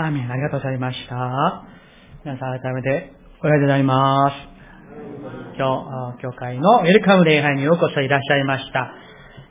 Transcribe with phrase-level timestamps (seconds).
[0.00, 0.32] アーメン。
[0.32, 1.64] ありがとうございました。
[2.24, 4.34] 皆さん改めておはようございます。
[5.58, 8.94] 今日、教会のウェルカム礼拝にようこそいらっしゃいました。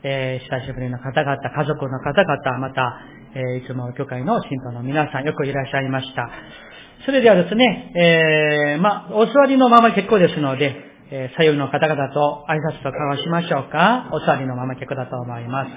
[0.02, 3.00] えー、久しぶりの方々、家族の方々、また、
[3.34, 6.28] えー、いつも教会の信徒の皆さん、よくいらっしゃいました。
[7.06, 10.74] それではですね、えー、ま、お座りのまま結構ですので、
[11.12, 14.10] えー、左右の方々と挨拶と交わしましょうか。
[14.12, 15.70] お座りのまま結構だと思います。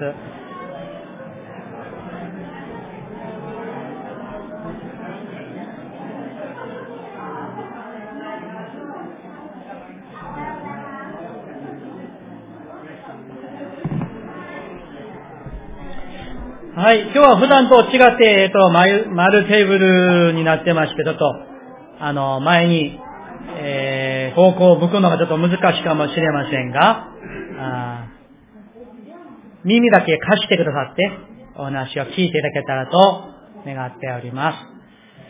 [16.84, 17.04] はい。
[17.04, 21.34] 今日は普段と違って、えっと、丸、テーブルになってまして、ちょっと、
[22.02, 23.00] あの、前に、
[23.56, 27.08] えー、方向を向くのがちょっと難しいかもしれませんが、
[27.58, 28.08] あ
[29.64, 31.10] 耳だけ貸してくださって、
[31.56, 33.30] お話を聞いていただけたらと
[33.66, 34.52] 願っておりま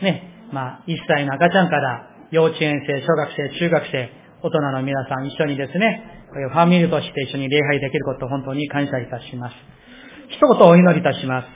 [0.00, 0.04] す。
[0.04, 0.48] ね。
[0.50, 4.10] まあ、1歳の赤ちゃんから幼稚園生、小学生、中学生、
[4.42, 9.83] 大人の皆さん一緒にですね、こういうファミリーとして一緒に礼拝できることを本当に感謝いたします。
[10.28, 11.48] 一言お祈りいたします。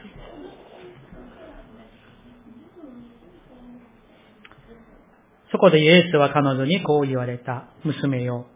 [5.51, 7.69] そこでイエスは彼女にこう言われた。
[7.85, 8.47] 娘よ。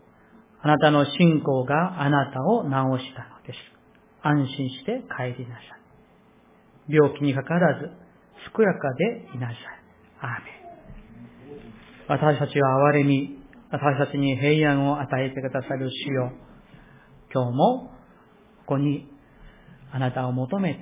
[0.61, 2.71] あなたの信仰があなたを治
[3.05, 3.59] したのです。
[4.23, 5.63] 安心して帰りなさ
[6.89, 6.95] い。
[6.95, 7.91] 病気にかからず、
[8.55, 9.57] 健やかでいなさい。
[10.21, 10.63] アーメン。
[12.09, 13.39] 私たちは憐れみ、
[13.71, 16.33] 私たちに平安を与えてくださる主よ。
[17.33, 17.91] 今日も、
[18.67, 19.12] ここに
[19.93, 20.81] あなたを求めて、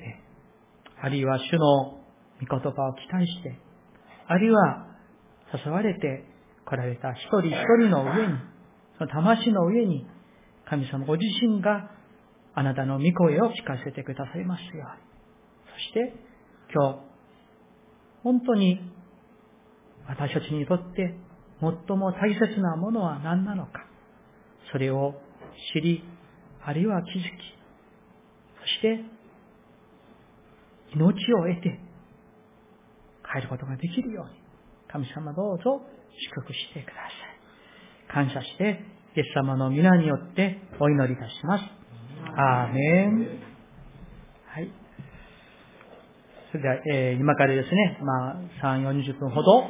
[1.02, 2.00] あるいは主の
[2.40, 3.58] 御言葉を期待して、
[4.28, 4.86] あるいは
[5.52, 6.24] 誘われて
[6.64, 8.34] 来られた一人一人の上に、
[8.98, 10.06] その魂の上に、
[10.66, 11.90] 神様ご自身が
[12.54, 14.82] あなたの御声を聞かせてくださいますように。
[15.74, 16.14] そして、
[16.72, 16.98] 今日、
[18.22, 18.78] 本当に
[20.06, 21.14] 私たちにとって
[21.60, 23.86] 最も大切なものは何なのか。
[24.72, 25.14] それを
[25.74, 26.04] 知り、
[26.64, 27.59] あるいは気づき、
[28.66, 29.00] して、
[30.94, 31.78] 命を得て、
[33.32, 34.40] 帰ることができるように、
[34.88, 35.80] 神様どうぞ
[36.34, 38.12] 祝福してください。
[38.12, 38.80] 感謝して、
[39.16, 41.64] イエス様の皆によってお祈りいたします。
[42.36, 43.50] アーメン。
[44.46, 44.70] はい。
[46.50, 49.64] それでは、えー、今からですね、まあ、3、40分ほど、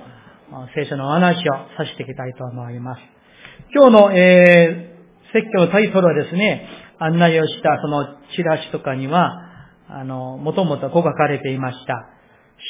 [0.74, 3.00] 聖書のお話をさせていきたいと思います。
[3.74, 6.66] 今日の、えー、説教のタイトルはですね、
[7.00, 8.04] 案内をしたその
[8.36, 9.40] チラシとかには、
[9.88, 11.94] あの、もともとこう書かれていました。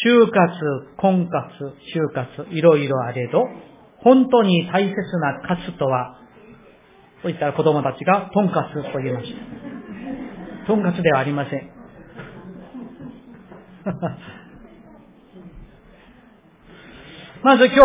[0.07, 3.43] 就活、婚活、就活、いろいろあれど、
[3.99, 6.17] 本当に大切な活とは、
[7.23, 9.39] といったら子供たちが、トンカツと言いました。
[10.69, 11.71] トンカツではありません。
[17.43, 17.81] まず今日、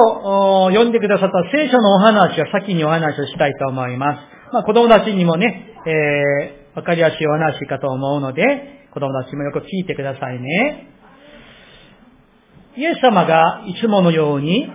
[0.74, 4.20] 読んでくださった聖書のお話は先にお話をしたいと思います。
[4.54, 10.88] まあ子供たちにもね、えー、わかりやすいお話かと思うので、子供たちもよく聞いてくださいね。
[12.78, 14.68] イエス様がいつものように、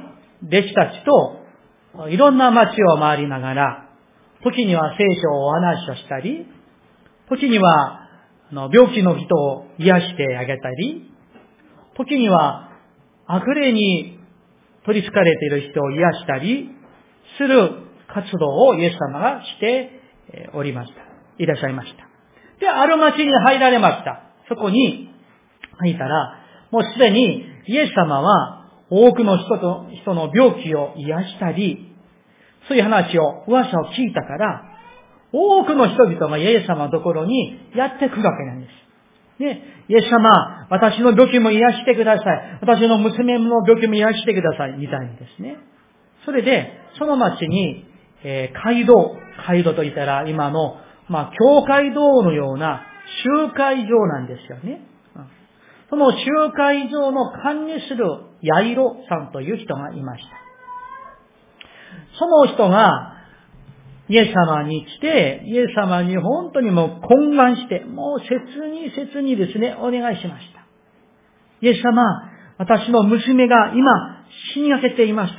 [0.46, 3.88] 弟子たちといろんな街を回りながら、
[4.44, 6.46] 時には聖書をお話をしたり、
[7.28, 8.08] 時には
[8.52, 11.10] 病気の人を癒してあげたり、
[11.96, 12.70] 時には
[13.26, 14.18] 悪霊に
[14.86, 16.70] 取り憑かれている人を癒したり
[17.36, 17.70] する
[18.08, 19.99] 活動をイエス様がして
[20.32, 21.00] えおりました。
[21.38, 22.08] いらっしゃいました。
[22.60, 24.22] で、ある町に入られました。
[24.48, 25.10] そこに
[25.78, 26.38] 入ったら、
[26.70, 31.96] もうすでにイエス様は多くの人と、人の病気を癒したり、
[32.68, 34.64] そういう話を、噂を聞いたから、
[35.32, 39.42] 多くの人々がイエス様のところにやってくるわけなんです。
[39.42, 42.58] ね、イエス様、私の病気も癒してください。
[42.60, 44.72] 私の娘の病気も癒してください。
[44.72, 45.56] みたいにですね。
[46.24, 47.86] それで、その町に、
[48.22, 50.76] えー、街道、街道と言ったら今の、
[51.08, 52.82] まあ、教会道のような
[53.24, 54.86] 集会場なんですよね。
[55.90, 56.24] その集
[56.56, 58.04] 会場の管理する
[58.42, 60.30] ヤイロさんという人がいました。
[62.18, 63.16] その人が、
[64.08, 70.66] イエス様に来て、イエス様に本当にもう懇願して、もう切に切にですね、お願いしました。
[71.60, 72.02] イエス様、
[72.58, 75.32] 私の娘が今死にかけています。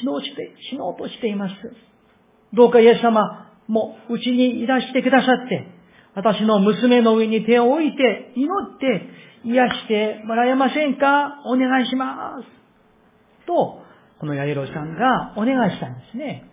[0.00, 1.54] 死のうして、死のうとしています。
[2.54, 5.66] どうかイエス様、もうちにいらしてくださって、
[6.14, 9.08] 私の娘の上に手を置いて、祈って
[9.44, 11.42] 癒してもらえませんか？
[11.46, 13.46] お願いします。
[13.46, 13.82] と、
[14.20, 16.44] このヤイロさんがお願いしたんですね。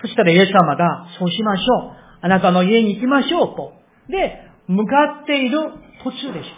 [0.00, 1.92] そしたらイエス様が、そうしましょう。
[2.22, 3.72] あなたの家に行きましょうと。
[4.08, 5.58] で、向かっている
[6.02, 6.50] 途中でし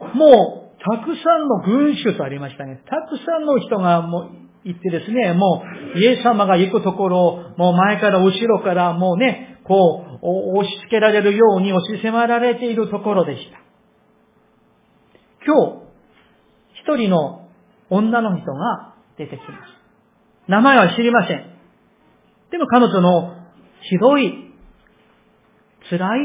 [0.00, 0.06] た。
[0.14, 2.82] もう、たくさんの群衆とありましたね。
[2.86, 5.62] たくさんの人がもう行ってですね、も
[5.94, 13.58] うイエス様が行くところ、もう前から後ろからもうね、こう、押し付けられるように押し迫られているところでした。
[15.46, 15.88] 今日、
[16.82, 17.48] 一人の
[17.88, 19.50] 女の人が出てきます。
[20.48, 21.46] 名前は知りません。
[22.50, 23.36] でも彼女の
[23.80, 24.52] ひどい、
[25.88, 26.20] 辛い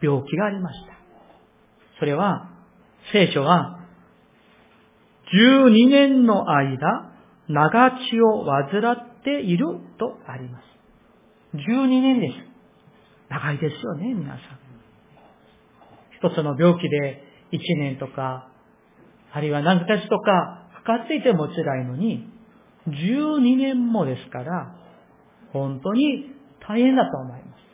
[0.00, 0.94] 病気がありました。
[1.98, 2.50] それは、
[3.12, 3.80] 聖書は、
[5.32, 7.13] 12年の間、
[7.48, 9.66] 長血を患っている
[9.98, 10.64] とあります。
[11.54, 12.34] 12年です。
[13.28, 14.40] 長いですよね、皆さん。
[16.18, 18.48] 一つの病気で1年とか、
[19.32, 22.28] あるいは何ヶ月とかかかっていても辛いのに、
[22.88, 24.74] 12年もですから、
[25.52, 26.30] 本当に
[26.66, 27.64] 大変だと思います。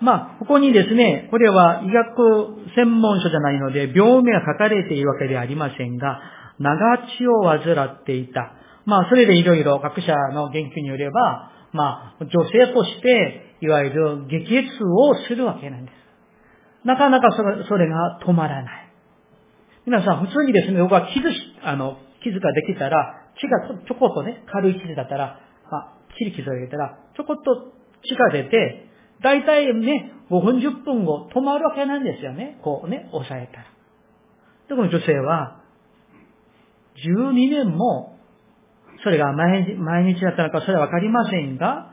[0.00, 6.20] まあ、ここにですね、これは医学専門書じゃないので、病名が書かれているわけではありませんが、
[6.58, 8.52] 長血を患っていた。
[8.84, 15.94] まあ、それでいろいろ学者の言及によれば、まあ、女性として、いわゆる激血をするわけなんです。
[16.84, 18.92] なかなかそれそれが止まらない。
[19.86, 25.40] 皆さん、普通にですね、僕は傷しあの、傷ができたら、血がちょこっとね、軽い傷だったら、
[25.70, 27.72] まあ、切り傷が出たら、ちょこっと
[28.04, 28.88] 血が出て、
[29.22, 32.58] だいたいね、5分10分後止まるわけなんですよね。
[32.62, 33.64] こうね、押さえたら。
[34.68, 35.60] で、この女性は、
[36.96, 38.11] 12年も、
[39.02, 41.92] それが毎日毎日だったのかそれはわかりませんが、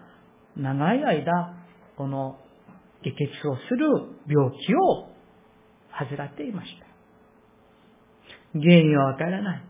[0.56, 1.56] 長い間、
[1.98, 2.38] この
[3.04, 3.88] 下血をする
[4.28, 5.10] 病気を
[5.92, 6.86] 患っていました。
[8.60, 9.64] 原因はわからない。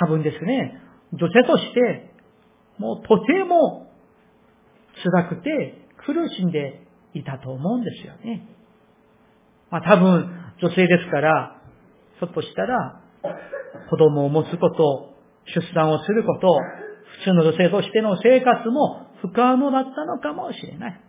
[0.00, 0.80] 多分ですね、
[1.12, 2.10] 女性として、
[2.78, 3.92] もうとても
[5.02, 8.48] 辛くて苦しんでいたと思うんですよね。
[9.70, 10.30] まあ多分
[10.62, 11.60] 女性ですから、
[12.18, 13.02] ひょっとしたら
[13.90, 15.09] 子供を持つこと、
[15.46, 16.48] 出産をすること、
[17.22, 21.00] 普通の女性としての生活も不可能だったのかもしれない。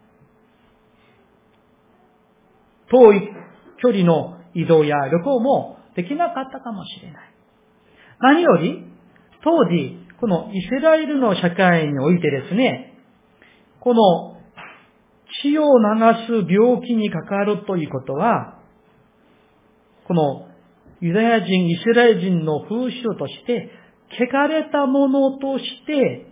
[2.89, 3.29] 遠い
[3.81, 7.33] 距離の移動や旅行もできなかったかもしれない。
[8.19, 8.85] 何より、
[9.43, 12.93] 当時、このイスラエルの社会においてですね、
[13.79, 14.37] この
[15.41, 18.59] 血を流す病気にかかるということは、
[20.07, 20.47] この
[20.99, 23.71] ユダヤ人、イスラエル人の風習として、
[24.11, 26.27] 汚れたものとして、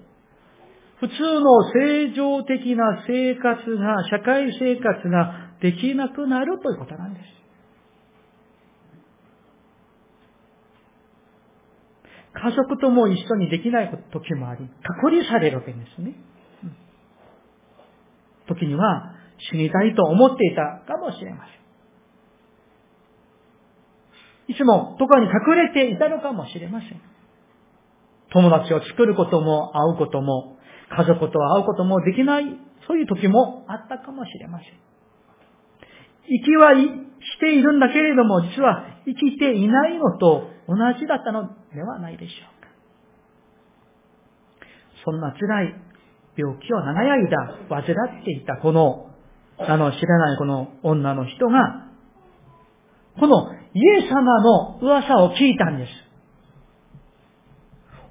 [0.99, 7.23] 普通の正常的な生活が、社会生活ができなくなるということなんです。
[12.33, 16.15] 家族とも一緒にできない時もあり、隔離されるわけですね。
[18.47, 19.13] 時には
[19.51, 21.59] 死にたいと思っていたかもしれません。
[24.53, 27.01] いつもどこに隠れていたのかもしれません。
[28.31, 30.57] 友達を作ることも会うことも、
[30.95, 32.45] 家族と会うこともできない、
[32.87, 34.67] そういう時もあったかもしれません。
[36.29, 42.69] 生きはしているんだけれども、実は生きていないのと同じだったのではないでしょうか。
[45.03, 45.75] そんな辛い
[46.37, 49.09] 病気を長い間患っていたこの、
[49.57, 51.87] あの知らないこの女の人が、
[53.19, 56.08] このイエス様の噂を聞いたんです。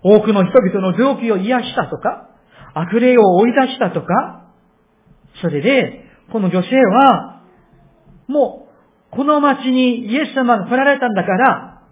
[0.02, 2.28] 多くの人々の病気を癒したとか、
[2.74, 4.52] 悪霊を追い出したとか、
[5.40, 7.42] それで、この女性は、
[8.26, 8.68] も
[9.12, 11.82] う、この町にイエス様が来られたんだから、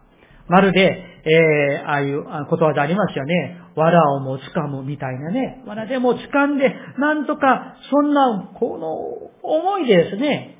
[0.48, 3.60] まるで、えー、ああいう言葉でありますよね。
[3.74, 5.62] 藁をも掴むみたいなね。
[5.66, 8.94] 藁でも掴んで、なんとか、そんな、この
[9.42, 10.58] 思いでですね、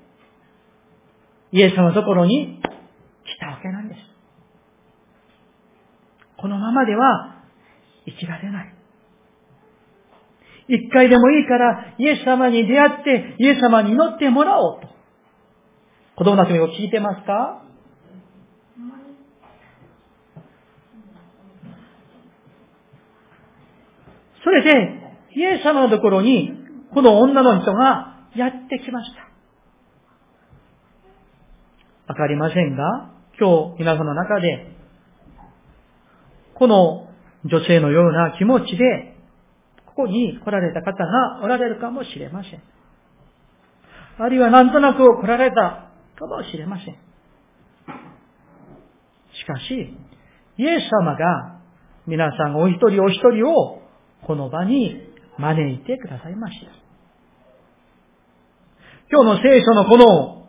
[1.53, 2.61] イエス様のところに
[3.25, 4.01] 来たわけなんです。
[6.39, 7.36] このままでは
[8.07, 8.75] 生きられない。
[10.69, 14.89] 一回でもいいからイエス様に出会ってイエス様に祈ってもらおうと。
[16.17, 17.63] 子供たちも聞いてますか？
[24.43, 24.71] それで、
[25.35, 26.53] イエス様のところに、
[26.95, 29.19] この女の人がやってきました。
[32.07, 33.11] わかりませんが、
[33.41, 34.69] 今日皆さんの中で、
[36.55, 37.09] この
[37.49, 39.17] 女性のような気持ちで、
[39.87, 42.63] ここに来られた方がおられるかもしれません。
[44.19, 46.95] あるいはなんとなく来られたかもしれません。
[49.35, 49.97] しかし、
[50.59, 51.61] イエス様が
[52.07, 53.83] 皆さんお一人お一人を
[54.27, 54.97] この場に
[55.39, 56.67] 招いてくださいました。
[59.11, 60.49] 今日の聖書のこの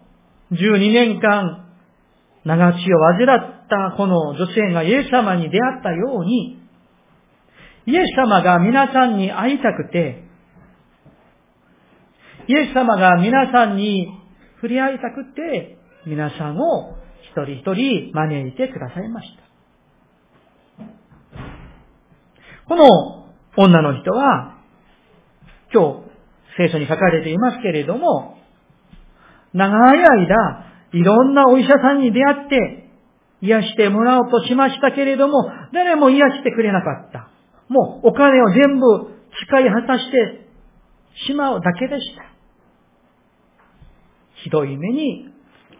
[0.51, 1.67] 12年間
[2.45, 6.61] 長血を患ったこの女性がイエス様に出会ったように、
[7.87, 10.21] イエス様が皆さんに会いたくて、
[12.49, 14.07] イエス様が皆さんに
[14.55, 19.47] 触れ合いたくて、皆さんを一人一人招いてくださいました。
[22.67, 22.83] この
[23.55, 24.57] 女の人は、
[25.73, 26.09] 今日
[26.57, 28.37] 聖書に書かれていますけれども、
[29.53, 32.89] 長い間、いろんなお医者さんに出会って、
[33.39, 37.36] 癒してもらおうとしましたけれども、誰も癒してくれなかった。
[37.69, 39.11] もうお金を全部
[39.47, 40.47] 使い果たして
[41.27, 42.23] しまうだけでした。
[44.43, 45.29] ひどい目に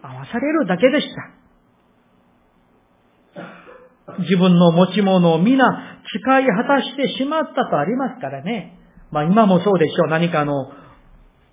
[0.02, 1.38] 遭わされるだけでした。
[4.20, 5.64] 自分の持ち物を皆
[6.24, 8.78] 使い果たしてしまったとありますからね。
[9.10, 10.08] まあ今もそうでしょう。
[10.08, 10.70] 何かの、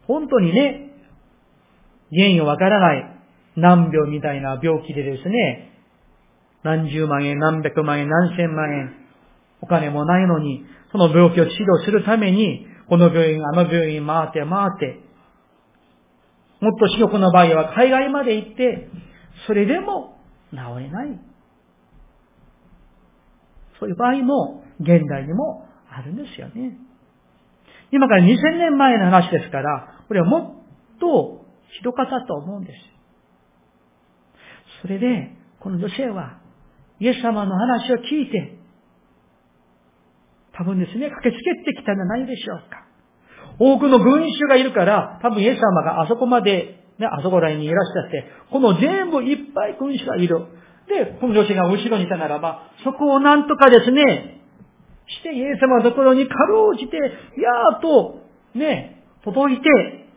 [0.07, 0.91] 本当にね、
[2.11, 3.15] 原因わからない
[3.55, 5.71] 難病みたいな病気でですね、
[6.63, 9.04] 何十万円、何百万円、何千万円、
[9.65, 14.99] お金もないのに、その病気を治療するために、この病院、あの病院回って回って、
[16.61, 18.87] もっと視力の場合は海外まで行って、
[19.47, 20.17] それでも
[20.51, 21.19] 治れない。
[23.79, 26.77] そういう場合も現代にもあるんですよね。
[27.91, 30.63] 今から2000年前の話ですから、これはも
[30.95, 31.45] っと
[31.77, 32.77] ひどかったと思うんです。
[34.81, 36.39] それで、この女性は、
[36.99, 38.57] イエス様の話を聞いて、
[40.57, 42.85] 多分ですね、駆けつけてきたんじゃないでしょうか。
[43.59, 50.47] 多くの群衆がいるから、多分イエス様があそこまで、ね、あそこら辺にいらっしゃって、この全部いっぱい群衆がいる。
[50.87, 54.41] で、この女性が後ろにいたならば、そこをなんとかですね、
[55.07, 58.21] してイエス様のところにかろうじて、やーっと、
[58.55, 60.07] ね、届いて、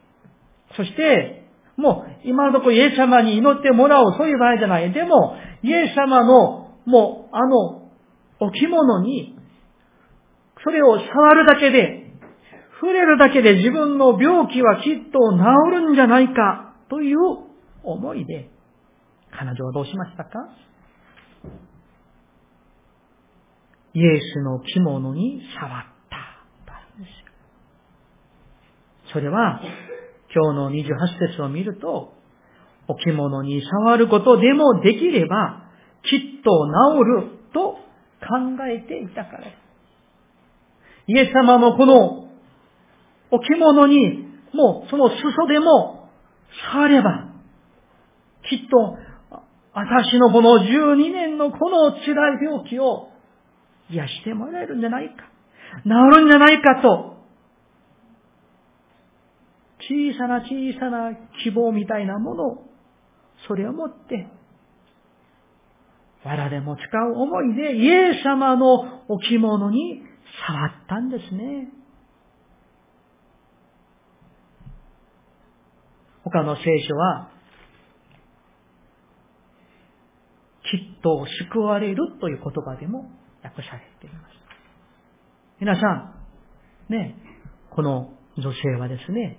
[0.76, 1.44] そして、
[1.76, 4.92] もう、今のところイエス様に祈ってもらおう、そういう場合じゃない。
[4.92, 7.88] でも、イエス様の、もう、あの、
[8.40, 9.37] 置物に、
[10.64, 12.12] それを触るだけで、
[12.80, 17.18] 触れるだけで自分の病気はきっと治るんじゃないか、という
[17.82, 18.50] 思いで、
[19.30, 20.48] 彼女はどうしましたか？
[23.94, 25.88] イエスの着物に触った。
[29.12, 29.60] それは、
[30.34, 32.12] 今日の28節を見ると、
[32.88, 35.64] お着物に触ることでもできれば、
[36.02, 37.78] きっと治ると考
[38.70, 39.67] えていたからです。
[41.08, 42.28] イエス様のこの
[43.30, 46.10] お着物に、もうその裾でも
[46.70, 47.28] 触れば、
[48.48, 48.96] きっと
[49.72, 53.08] 私のこの12年のこの辛い病気を
[53.90, 55.24] 癒してもらえるんじゃないか。
[55.84, 57.16] 治るんじゃないかと、
[59.80, 61.12] 小さな小さな
[61.42, 62.64] 希望みたいなものを、
[63.46, 64.28] それを持って、
[66.24, 70.02] 藁でも使う思いでイエス様のお着物に
[70.46, 71.68] 触ったんですね。
[76.24, 77.30] 他の聖書は、
[80.70, 83.10] きっと救われるという言葉でも
[83.42, 84.34] 訳されています。
[85.60, 86.14] 皆さ
[86.90, 87.16] ん、ね、
[87.70, 89.38] この女性はですね、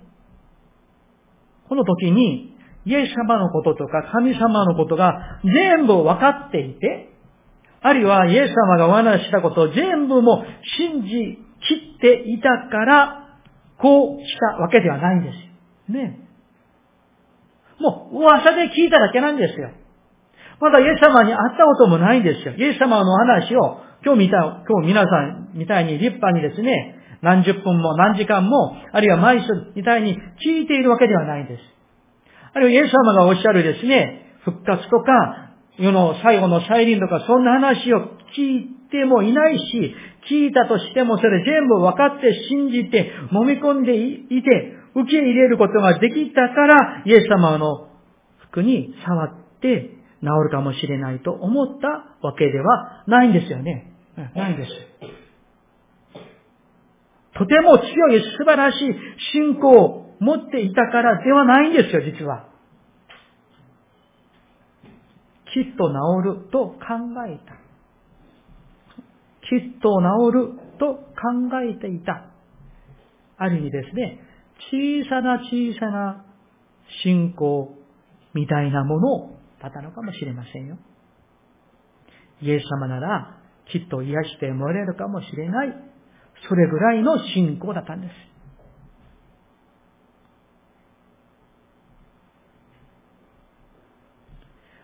[1.68, 7.09] この時に、イエス様のこととか神様のことが全部分かっていて、
[7.82, 10.44] あるいはイエス様がお話したことを全部も
[10.76, 13.38] 信じ切っていたから、
[13.78, 16.00] こうしたわけではないんですよ。
[16.00, 16.20] ね。
[17.80, 19.70] もう噂で聞いただけなんですよ。
[20.60, 22.54] まだイエス様に会ったこともないんですよ。
[22.54, 31.60] イエス様の話を今日見た、今日皆さんみたいに立派にですね、何十分も何時間も、あるいは毎週みたいに聞いているわけではないんです。
[32.52, 37.98] あるいはイエス様がおっしゃるですね、復活とか、世の最後の再臨とか、そんな話を
[38.36, 39.94] 聞いてもいないし、
[40.30, 47.88] 聞いたとしてもそれ全部分かって信じて、揉み込んでいて、受け入れることができたから、イエス様の
[48.50, 53.92] 服に触って治るかもしれないと思ったわけではないんですよね。
[54.34, 54.70] ないんです。
[57.38, 58.94] とても強い素晴らしい
[59.32, 62.49] 信仰を持っていたからではないんですよ、実は。
[65.52, 65.94] きっと治
[66.28, 66.78] ると考
[67.26, 67.54] えた。
[69.48, 71.02] きっと治ると考
[71.68, 72.26] えていた。
[73.36, 74.20] ある意味ですね、
[74.70, 76.24] 小さな小さな
[77.02, 77.74] 信仰
[78.34, 80.78] みたいなものをだったのかもしれませんよ。
[82.42, 83.38] イエス様なら
[83.70, 85.74] きっと癒してもらえるかもしれない。
[86.48, 88.12] それぐらいの信仰だったんです。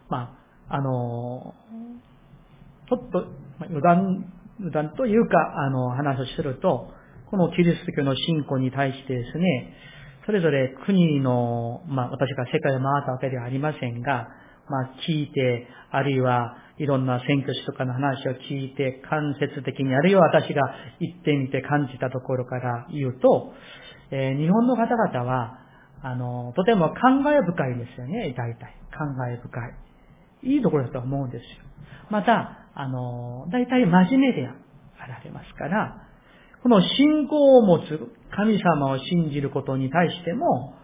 [0.08, 1.54] まあ、あの、
[2.88, 3.26] ちょっと、
[3.60, 6.90] 余談、余談というか、あの、話をすると、
[7.30, 9.74] このキリスト教の信仰に対してですね、
[10.26, 14.28] それぞれ国の、まあ私が世界を回ったわけではありませんが、
[14.68, 20.62] まあ聞いて、あるいはいろんな選挙師とかの話を聞いて、間接的に、あるいは私が
[21.00, 23.52] 行ってみて感じたところから言うと、
[24.10, 25.58] えー、日本の方々は、
[26.02, 28.76] あの、とても感慨深いですよね、大体。
[28.90, 29.85] 感慨深い。
[30.42, 31.48] いいところだと思うんですよ。
[32.10, 36.02] また、あの、大体真面目であられますから、
[36.62, 38.00] この信仰を持つ
[38.30, 40.74] 神様を信じることに対しても、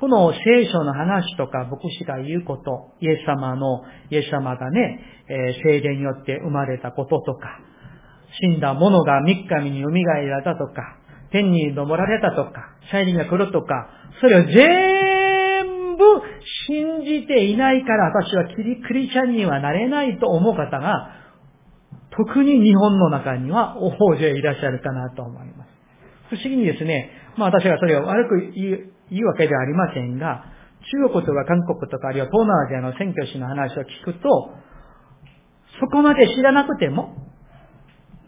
[0.00, 7.60] この聖書の話とか牧師が言うこと、イエス様の、イエス様がね、えー、聖霊によって生まれたこととか、
[8.40, 10.98] 死んだ者が三日目に蘇られたとか、
[11.30, 13.88] 天に昇られたとか、シャイリンが来るとか、
[14.20, 14.97] それを全
[15.98, 16.22] 部
[16.68, 21.10] 信じていないから私はクリクリスチャンにはなれないと思う方が、
[22.16, 25.68] 特に日本の中には大勢いらっしゃるかなと思います。
[26.30, 30.44] 不思議にですね、まあ私がそれを悪く言う言うわけではありませんが、
[31.06, 34.28] 中国とか韓国とかあるいは東南アジアの選挙師の話を聞くと、
[35.80, 37.14] そこまで知らなくても、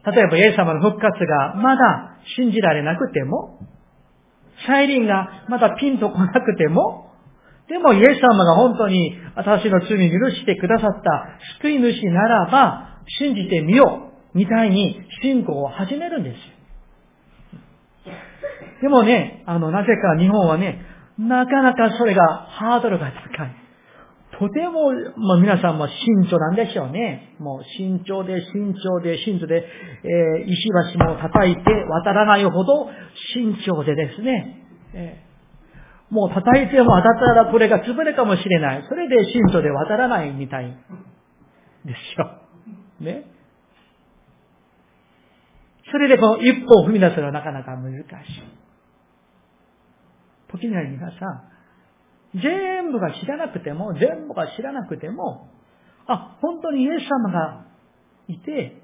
[0.04, 3.58] 例えばイエス様の復活がまだ信じられなくても、
[4.66, 7.09] 再臨がまだピンと来なくても、
[7.70, 18.12] でもイエス様が本当に私の罪を許してくださった救い主ならば、信じてみよう、みたいに信仰を始めるんですよ。
[18.82, 20.84] でもね、あの、なぜか日本はね、
[21.16, 23.60] なかなかそれがハードルが高い。
[24.40, 27.36] とても、まあ、皆さんも慎重なんでしょうね。
[27.38, 29.64] もう慎重で慎重で慎重で、
[30.02, 32.88] えー、石橋も叩いて渡らないほど
[33.34, 35.29] 慎重でですね、えー、
[36.10, 38.86] もう叩いても当たったらこれが潰れかもしれない。
[38.88, 40.76] それで慎重で渡らないみたい
[41.84, 42.40] ですよ。
[43.00, 43.24] ね。
[45.90, 48.04] それでこの一歩を踏み出すのはなかなか難しい。
[50.50, 55.48] 時には皆さん、全部が知らなくても、全部が知らなくても、
[56.06, 57.66] あ、本当にイエス様が
[58.28, 58.82] いて、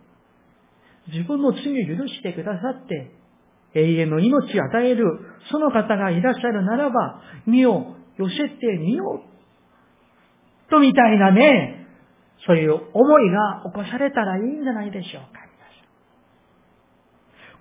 [1.08, 3.15] 自分の罪を許してくださって、
[3.74, 5.04] 永遠の命を与える、
[5.50, 9.22] その方がいらっしゃるならば、身を寄せてみよ
[10.68, 10.70] う。
[10.70, 11.86] とみたいなね、
[12.46, 15.46] そういう思いが起こされたらいいんじゃないでしょうか。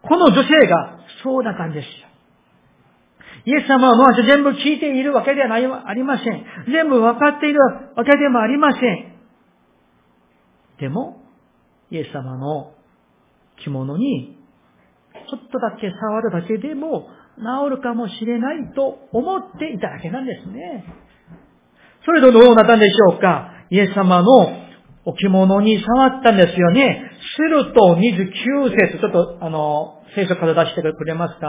[0.08, 2.08] この女性がそうだったんですよ。
[3.48, 6.46] イエス様はもう全部聞いているわけではないありません。
[6.72, 7.60] 全部分かっている
[7.96, 9.16] わけでもありません。
[10.80, 11.22] でも、
[11.92, 12.74] イエス様の
[13.64, 14.35] 着物に、
[15.30, 20.86] ちょっとだけ触るだけでも治るかもしれないと思っていただけなんですね。
[22.06, 23.52] それとどうなったんでしょうか？
[23.70, 24.30] イエス様の
[25.06, 27.12] お着物に触ったんですよね。
[27.36, 31.48] すると29節、ちょっとあの、聖書から出してくれますか？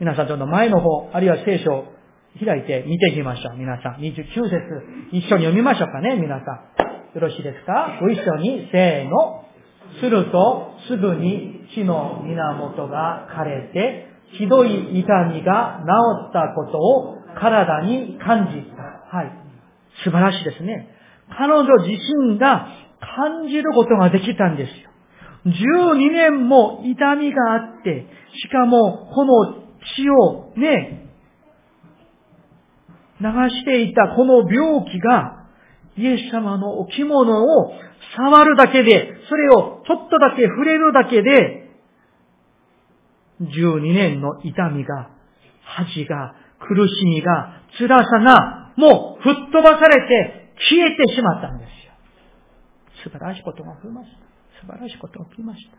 [0.00, 1.84] 皆さんちょっと前の方、あるいは聖書を
[2.44, 3.56] 開いて見ていきましょう。
[3.56, 4.00] 皆さん。
[4.00, 4.52] 29節、
[5.12, 7.14] 一緒に読みましょうかね、皆さん。
[7.14, 7.98] よろしいですか？
[8.00, 9.45] ご一緒に、せーの。
[10.00, 18.82] すると、すぐに血の源が枯れて、ひどい痛みが治ったことを体に感じた。
[19.16, 19.32] はい。
[20.04, 20.88] 素晴らしいですね。
[21.38, 21.90] 彼女自
[22.30, 22.68] 身が
[23.00, 24.90] 感じることができたんですよ。
[25.46, 28.06] 12年も痛みがあって、
[28.42, 29.54] しかもこの
[29.96, 31.08] 血をね、
[33.20, 35.45] 流していたこの病気が、
[35.98, 37.72] イエス様のお着物を
[38.16, 41.66] 触るだけで、それをちょっとだけ触れるだけで、
[43.40, 45.10] 12年の痛みが、
[45.62, 51.92] 恥が、苦しみが、辛さが、もう吹っ飛ばされて消えてしまったんですよ。
[53.04, 54.16] 素晴らしいことが起きました。
[54.60, 55.76] 素晴らしいことが起きました。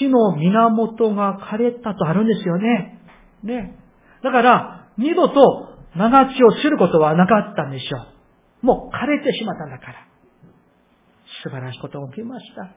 [0.00, 3.00] 地の源が枯れたとあるんですよね。
[3.42, 3.76] ね。
[4.22, 7.98] だから、二度と長血をすることはなかったんでしょ
[8.62, 8.66] う。
[8.66, 10.08] もう枯れてしまったんだから。
[11.42, 12.70] 素晴らしいことが起きました。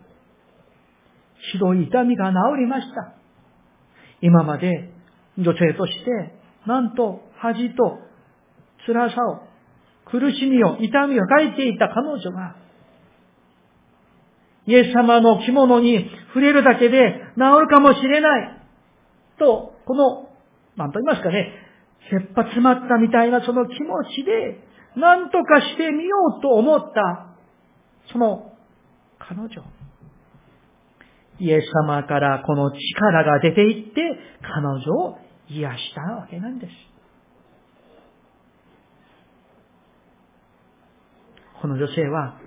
[1.52, 3.16] ひどい痛みが治りました。
[4.22, 4.92] 今まで
[5.38, 6.36] 女性として、
[6.68, 7.98] なんと恥と
[8.86, 9.48] 辛さを、
[10.06, 12.56] 苦しみを、痛みを抱いていた彼女が、
[14.68, 18.62] イエス様の着物に触れるだけで治るかもしれない。
[19.40, 20.30] と、この、
[20.76, 21.52] なんと言いますかね、
[22.10, 24.60] 切羽詰まったみたいなその気持ちで、
[24.96, 27.36] 何とかしてみようと思った、
[28.12, 28.54] その
[29.20, 29.50] 彼女。
[31.40, 34.02] イエス様からこの力が出ていって、
[34.42, 35.18] 彼女を
[35.50, 36.72] 癒したわけなんです。
[41.62, 42.40] この女性は、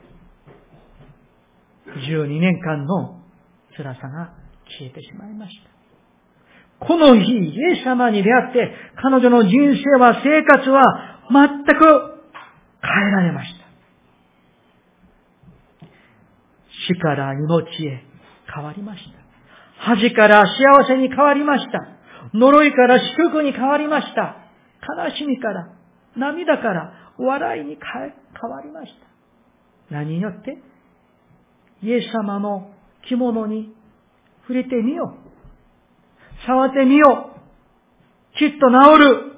[1.86, 3.20] 12年間の
[3.76, 4.34] 辛さが
[4.78, 5.73] 消えてしまいました。
[6.86, 11.70] この日、イエス様に出会って、彼女の人生は、生活は、全く
[12.82, 13.64] 変えられました。
[16.86, 18.04] 死から命へ
[18.54, 19.10] 変わりました。
[19.78, 21.88] 恥から幸せに変わりました。
[22.34, 24.36] 呪いから祝福に変わりました。
[25.06, 25.68] 悲しみから、
[26.16, 29.94] 涙から、笑いに変わりました。
[29.94, 30.58] 何によって？
[31.82, 32.72] イエス様の
[33.06, 33.74] 着物に
[34.42, 35.23] 触れてみよう。
[36.46, 37.30] 触ってみよ
[38.34, 38.38] う。
[38.38, 39.34] きっと治る。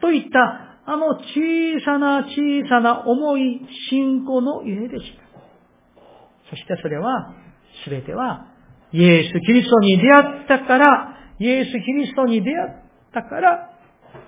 [0.00, 5.22] といったあの小さな小さな重い信仰のゆえでした。
[6.50, 7.34] そしてそれは、
[7.84, 8.46] すべては、
[8.92, 12.70] イエス・キリストに出会ったから、イエス・キリストに出会っ
[13.14, 13.70] たから、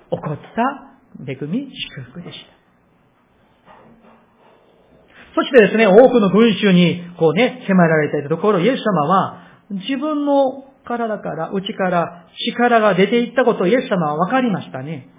[0.09, 2.55] 起こった恵み、祝福でした。
[5.35, 15.09] そしてですね、多くの群衆に、こうね、迫られていたところ、イエス様は、自分の体から、内から力が出ていったことをイエス様は分かりましたね。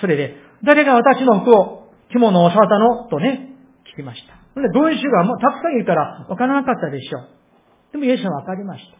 [0.00, 3.50] それで、誰が私の服を、着物を触ったのとね、
[3.92, 4.60] 聞きました。
[4.60, 7.28] で、群衆がもうたくさんいるから分からなかったでしょう。
[7.92, 8.96] でもイエス様は分かりました。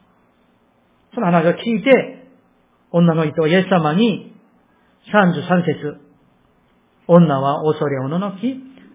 [1.15, 2.29] その話を聞いて、
[2.93, 4.35] 女の人はイエス様に
[5.13, 6.01] 33節
[7.07, 8.55] 女は恐れおののき、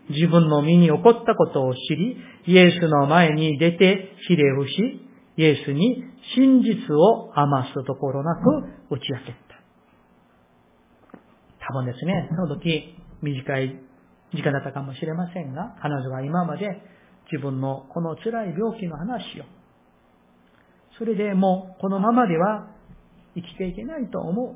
[0.10, 5.05] 自分の身に起こったことを知り、イエスの前に出てひれ伏し、
[5.38, 6.04] イエスに
[6.36, 8.42] 真実を余すところなく
[8.90, 9.46] 打ち明けた。
[11.68, 13.76] 多分ですね、その時短い
[14.34, 16.68] 時間だったかもしれませんが、彼女は今まで
[17.32, 19.46] 自分のこの辛い病気の話を、
[20.98, 22.68] それでもうこのままでは
[23.36, 24.56] 生きていけないと思う。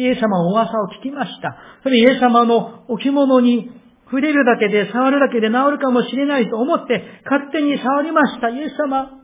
[0.00, 1.56] イエス様の噂を聞きました。
[1.82, 3.70] それイエス様の置物に
[4.06, 8.48] 触れるだけで、触るだけで治るかもしれないと思って、勝手に触りました。
[8.48, 9.19] イエス様。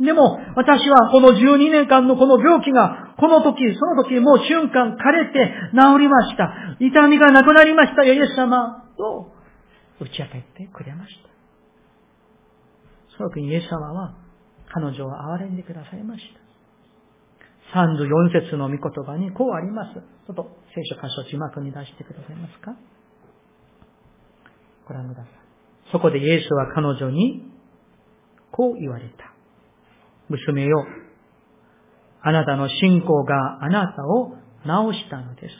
[0.00, 6.76] でも、私はこの12年間のこの病気が、この時、その時、もう瞬間枯れて治りました。
[6.80, 8.84] 痛みがなくなりました、イエス様。
[8.96, 9.32] と、
[10.00, 11.30] 打ち明けてくれました。
[13.16, 14.14] その時にイエス様は、
[14.68, 16.22] 彼女を憐れんでくださいまし
[17.72, 17.80] た。
[17.80, 19.94] 34節の御言葉にこうあります。
[19.94, 22.76] ちょっと聖書箇所字幕に出してくださいますか？
[24.86, 25.32] ご覧ください。
[25.90, 27.50] そこでイエスは彼女に
[28.52, 29.35] こう言われた。
[30.28, 30.86] 娘よ、
[32.22, 35.54] あなたの信仰があなたを治したのです。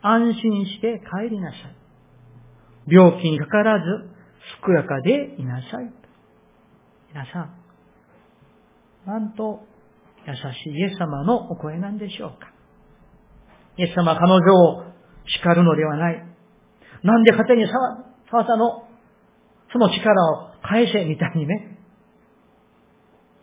[0.00, 1.76] 安心して帰りなさい。
[2.90, 4.08] 病気にかからず、
[4.64, 5.92] 健やかでいなさい。
[7.10, 7.58] 皆さん、
[9.06, 9.60] なんと
[10.26, 12.52] 優しいイエス様のお声なんでしょうか。
[13.76, 14.84] イエス様は彼女を
[15.26, 16.24] 叱るのではない。
[17.02, 18.88] なんで勝手に触ったの
[19.72, 21.77] その力を返せみたいにね。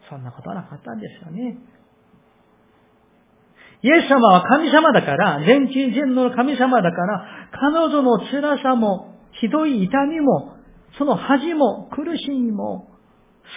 [0.10, 1.58] そんなことはなかったんですよね。
[3.82, 10.56] イエス様は神様だから、全知全能の神様だから、彼女の辛さも、ひどい痛みも、
[10.98, 12.88] その恥も苦しみも、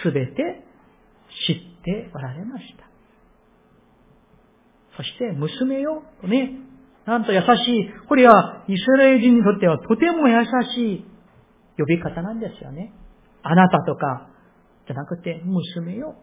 [0.03, 0.63] すべて
[1.47, 2.89] 知っておられました。
[4.97, 6.59] そして、娘よ、とね、
[7.05, 11.05] なんと優しい、これはイスラエル人にとってはとても優しい
[11.77, 12.93] 呼び方なんですよね。
[13.41, 14.29] あなたとか、
[14.85, 16.15] じゃなくて、娘よ。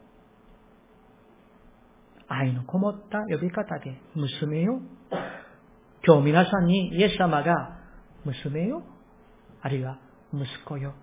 [2.28, 4.80] 愛のこもった呼び方で、娘よ。
[6.04, 7.78] 今日皆さんにイエス様が、
[8.24, 8.82] 娘よ。
[9.60, 9.98] あるいは、
[10.32, 10.94] 息子よ。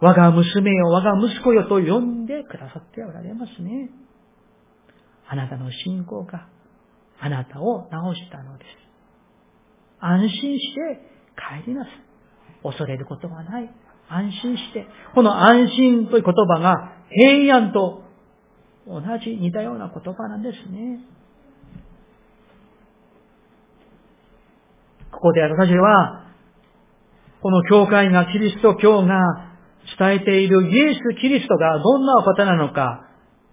[0.00, 3.90] 我が娘よ、我が息子よと呼んでくださっておられますね。
[5.28, 6.48] あなたの信仰が
[7.18, 8.68] あなたを治したのです。
[10.00, 11.00] 安心して
[11.64, 11.92] 帰りなさい。
[12.62, 13.70] 恐れることはない。
[14.08, 14.86] 安心して。
[15.14, 18.02] この安心という言葉が平安と
[18.86, 21.00] 同じ似たような言葉なんですね。
[25.10, 26.26] ここで私は、
[27.40, 29.46] この教会がキリスト教が
[29.98, 33.08] 伝えているイエス・キリストがどんなお方なのか、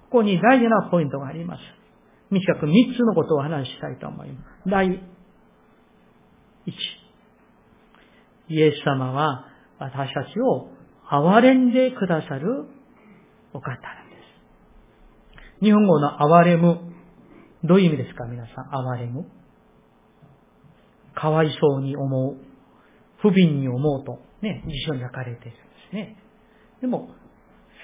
[0.10, 1.62] ここに大事なポイントがあります。
[2.30, 4.70] 短く三つのことを話したいと思います。
[4.70, 5.02] 第
[6.66, 6.76] 一。
[8.50, 9.46] イエス様は
[9.80, 10.70] 私たちを
[11.10, 12.66] 憐れんでくださる
[13.54, 14.03] お方。
[15.64, 16.78] 日本語の憐れむ、
[17.64, 18.26] どういう意味ですか？
[18.26, 19.26] 皆さん、憐れむ。
[21.16, 22.36] かわいそうに思う、
[23.22, 25.58] 不憫に思うと、ね、辞書に書かれているんで
[25.90, 26.18] すね。
[26.82, 27.12] でも、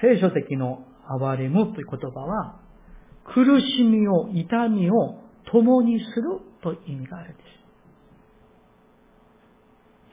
[0.01, 2.59] 聖書的の憐れむという言葉は、
[3.23, 7.45] 苦しみを、痛みを共にするという意味があるんです。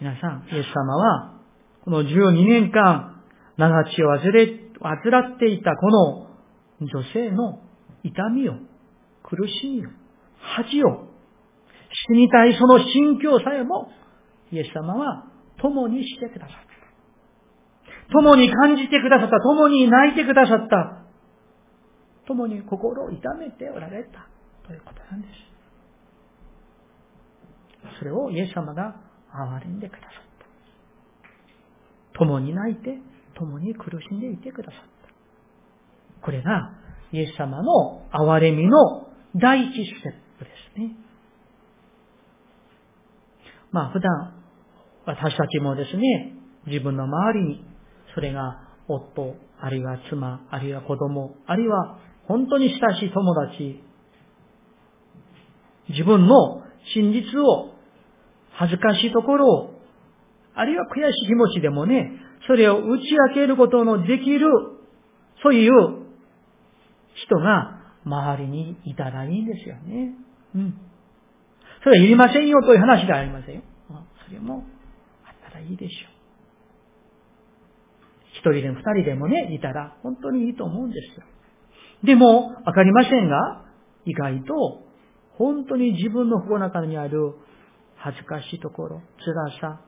[0.01, 1.33] 皆さん、イエス様は、
[1.85, 3.23] この12年間、
[3.57, 6.26] 長血を患っていたこの
[6.81, 7.61] 女性の
[8.03, 8.55] 痛みを、
[9.23, 9.91] 苦しみを、
[10.39, 11.09] 恥を、
[12.09, 13.89] 死にたいその心境さえも、
[14.53, 15.25] イエス様は
[15.61, 16.67] 共にしてくださった。
[18.13, 19.41] 共に感じてくださった。
[19.41, 21.03] 共に泣いてくださった。
[22.27, 24.29] 共に心を痛めておられた。
[24.67, 25.35] ということなんです。
[27.99, 28.97] それをイエス様が
[29.33, 30.11] 憐れんでくださっ
[32.13, 32.19] た。
[32.19, 32.99] 共に泣いて、
[33.35, 34.96] 共に苦しんでいてくださった。
[36.27, 36.73] これが、
[37.13, 40.97] イエス様の憐れみの第一ステップですね。
[43.71, 44.35] まあ普段、
[45.07, 46.35] 私たちもですね、
[46.67, 47.65] 自分の周りに、
[48.13, 53.81] それが夫、あるいは妻、あるいは子供、あるいは本当に親しい友達、
[55.91, 56.63] 自分の
[56.93, 57.71] 真実を、
[58.51, 59.81] 恥ずかしいところを、
[60.57, 64.49] あるいは悔しい気持ちでもね、それを打ち明けることのできる、
[65.45, 66.06] そういう
[67.25, 70.15] 人が周りにいたらいいんですよね。
[70.55, 70.81] うん。
[71.83, 73.63] それはいりませんよという話ではありませんよ。
[74.27, 74.65] それも
[75.25, 76.17] あったらいいでしょう。
[78.33, 81.25] 一人でも二人でもね、いたら本当にいいと思うんですよ。
[82.05, 83.65] でも、わかりませんが、
[84.05, 84.83] 意外と、
[85.39, 87.35] 本当に自分の心の中にある
[87.97, 89.81] 恥ずかしいところ、辛さ、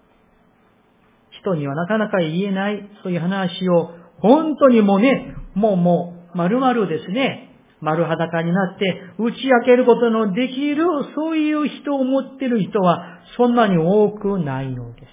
[1.40, 15.06] 人にはなかなか言えない、そういう話を、本当にもうね、もうもう、丸々ですね、丸裸になって打ち明けることのできる、そういう人を持ってる人は、そんなに多くないのです。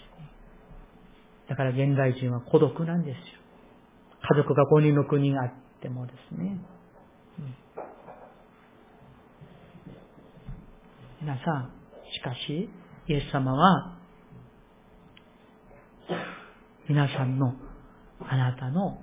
[1.50, 3.22] だから現代人は孤独なんですよ。
[4.28, 6.60] 家族が5人6人あってもですね。
[11.22, 11.72] 皆さん、
[12.14, 12.70] しかし、
[13.08, 13.98] イエス様は、
[16.90, 17.54] 皆さんの、
[18.28, 19.00] あなたの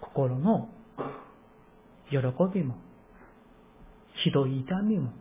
[0.00, 0.68] 心の
[2.10, 2.18] 喜
[2.54, 2.76] びも、
[4.24, 5.12] ひどい痛みも、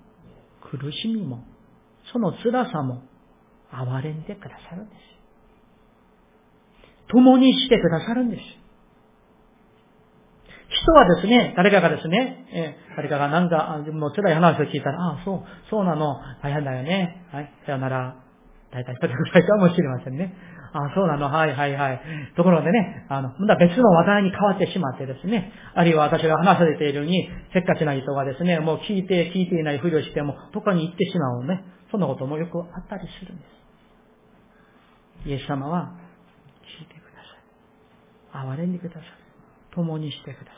[0.61, 1.43] 苦しみも、
[2.11, 3.01] その辛さも、
[3.71, 4.99] 憐れんでくださるんです。
[7.09, 8.41] 共にしてくださるんです。
[10.67, 17.25] 人はですね、誰かがですね、え誰かがなんか、自分の辛い話を聞いたら、ああ、そう、そうなの、大変だよね。
[17.31, 18.15] はい、さよなら。
[18.71, 20.33] 大体それぐらいかもしれませんね。
[20.75, 22.01] あ、そうなの、はいはいはい。
[22.35, 31.63] ところでね、あの、まだ別の話題に変わってしまってですね、あるいは私が話されているように、せっかちな人がですね、もう聞いて聞いていないふりをしても、どこに行ってしまうね。
[31.91, 33.43] そんなこともよくあったりするんで
[35.23, 35.29] す。
[35.29, 35.95] イエス様は、
[36.77, 37.23] 聞いてくだ
[38.33, 38.47] さい。
[38.51, 39.03] 憐れんでください。
[39.73, 40.57] 共にしてくださ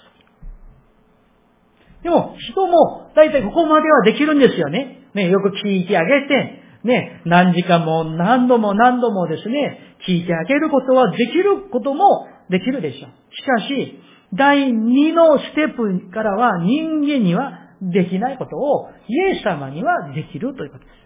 [2.02, 2.04] い。
[2.04, 5.10] でも、人も、だいたいここまではできるんですよね。
[5.14, 13.10] ね、よく聞いてあげて、ね、何時間も何度も何度もですね、聞いてあげることはできることもできるでしょう。
[13.36, 14.00] しかし、
[14.34, 20.98] 第二のステップからは人間にはできないことをイエス様にはできるということです。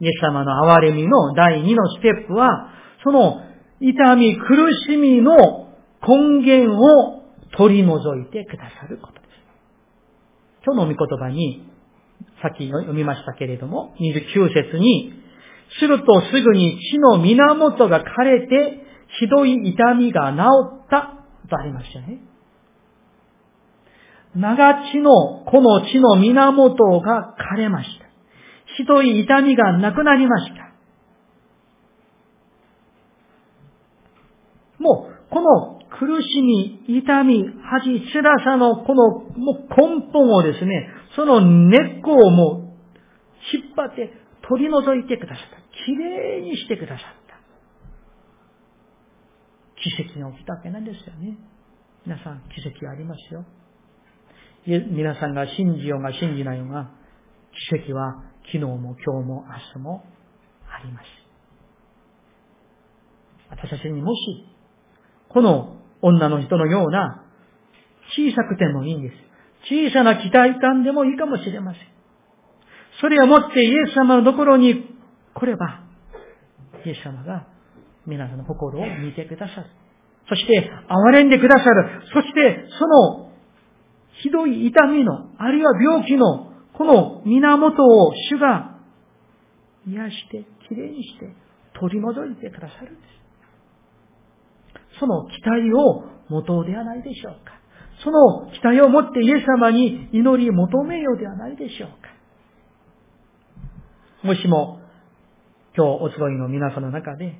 [0.00, 2.70] イエス様の憐れみの第二のステップは、
[3.02, 3.40] その
[3.80, 4.44] 痛み、苦
[4.88, 5.68] しみの
[6.06, 7.22] 根源を
[7.56, 9.24] 取り除いてくださることです。
[10.64, 11.73] 今日の御言葉に
[12.42, 15.12] さっき読みましたけれども、29節に、
[15.80, 18.84] するとすぐに血の源が枯れて、
[19.18, 20.38] ひどい痛みが治
[20.84, 22.20] ったとありましたね。
[24.34, 28.04] 長血のこの血の源が枯れました。
[28.76, 30.72] ひどい痛みがなくなりました。
[34.78, 42.64] もう、この苦しみ、痛み、恥、辛さのこのもう根本をですね、その根っこをもう
[43.52, 44.12] 引っ張って
[44.48, 45.56] 取り除いてくださった。
[45.84, 47.34] きれいにしてくださった。
[49.80, 51.36] 奇跡が起きたわけなんですよね。
[52.06, 53.44] 皆さん、奇跡ありますよ。
[54.66, 56.90] 皆さんが信じようが信じないようが、
[57.70, 60.04] 奇跡は昨日も今日も明日も
[60.68, 61.06] あります。
[63.50, 64.46] 私たちにもし、
[65.28, 67.24] この女の人のような
[68.16, 69.33] 小さくてもいいんです。
[69.68, 71.82] 小さな期待感でもいいかもしれません。
[73.00, 74.84] それをもってイエス様のところに
[75.34, 75.80] 来れば、
[76.84, 77.46] イエス様が
[78.06, 79.66] 皆さんの心を見てくださる。
[80.28, 82.02] そして、憐れんでくださる。
[82.12, 83.30] そして、その、
[84.22, 88.78] ひどい痛みの、あるいは病気の、この源を主が
[89.86, 91.34] 癒して、きれいにして、
[91.78, 94.98] 取り除いてくださるんです。
[95.00, 97.63] その期待を元ではないでしょうか。
[98.04, 101.96] その期待を持ってイエス様に祈り求めようではないでしょうか。
[104.22, 104.80] もしも、
[105.76, 107.34] 今日お集いの皆さんの中で、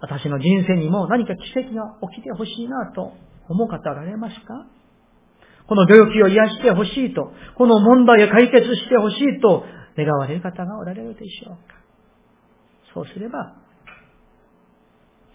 [0.00, 3.12] 私の人生にも何か奇跡が起きてほしいなと
[3.48, 4.66] 思う方おられますか？
[5.68, 9.64] この病気を癒してほしいと、この問題を解決してほしいと
[9.96, 11.74] 願われる方がおられるでしょうか？
[12.94, 13.56] そうすれば、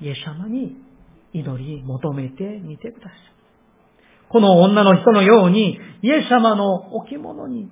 [0.01, 0.75] イエス様に
[1.31, 3.34] 祈り求めてみてください。
[4.29, 7.69] この女の人のように、イエス様の置物に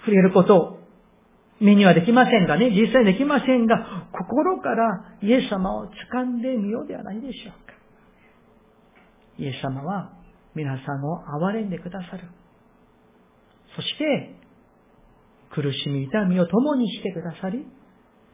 [0.00, 0.78] 触れること
[1.60, 7.74] 目にはできませんがね、実際できませんが、心からイエス様を掴んでみようではないでしょうか。
[9.38, 10.12] イエス様は
[10.54, 12.24] 皆さんを憐れんでくださる。
[13.76, 14.34] そして、
[15.50, 17.66] 苦しみ痛みを共にしてくださり、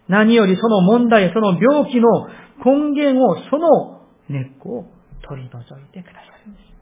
[0.08, 2.28] 何よりその問題、その病気の
[2.64, 4.84] 根源を、その根っこを
[5.28, 6.75] 取り除いてくださるんです。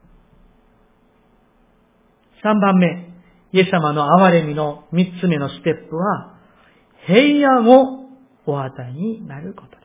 [2.45, 3.09] 三番目、
[3.53, 6.37] イエス様の憐れみの三つ目のステップは、
[7.07, 8.05] 平安を
[8.45, 9.77] お与えになることで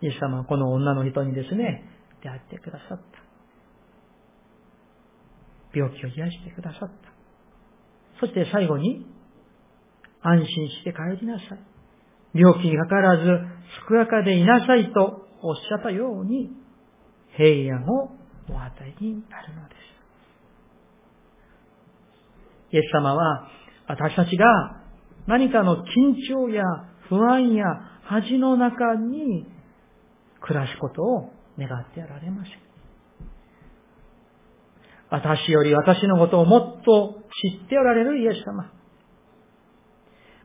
[0.00, 0.06] す。
[0.06, 1.84] イエス様はこの女の人にですね、
[2.22, 3.04] 出会ってくださった。
[5.76, 6.94] 病気を癒してくださった。
[8.20, 9.04] そして最後に、
[10.22, 11.58] 安心して帰りなさい。
[12.32, 13.24] 病気にかからず、
[13.86, 16.52] 健やかでいなさいとおっしゃったように、
[17.36, 18.16] 平安を
[18.48, 19.93] お与えになるのです。
[22.74, 23.48] イエス様は、
[23.86, 24.46] 私たちが
[25.28, 25.84] 何かの緊
[26.28, 26.64] 張や
[27.08, 27.64] 不安や
[28.02, 29.46] 恥の中に
[30.40, 32.54] 暮らすことを願ってやられません。
[35.08, 38.72] 私より私のことをもっと知っておられるイエス様。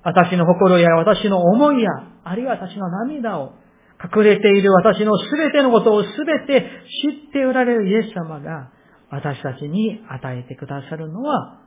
[0.03, 1.89] 私の心や私の思いや、
[2.23, 3.53] あるいは私の涙を
[4.01, 6.69] 隠れている私のすべてのことをすべて
[7.03, 8.71] 知っておられるイエス様が
[9.09, 11.59] 私たちに与えてくださるのは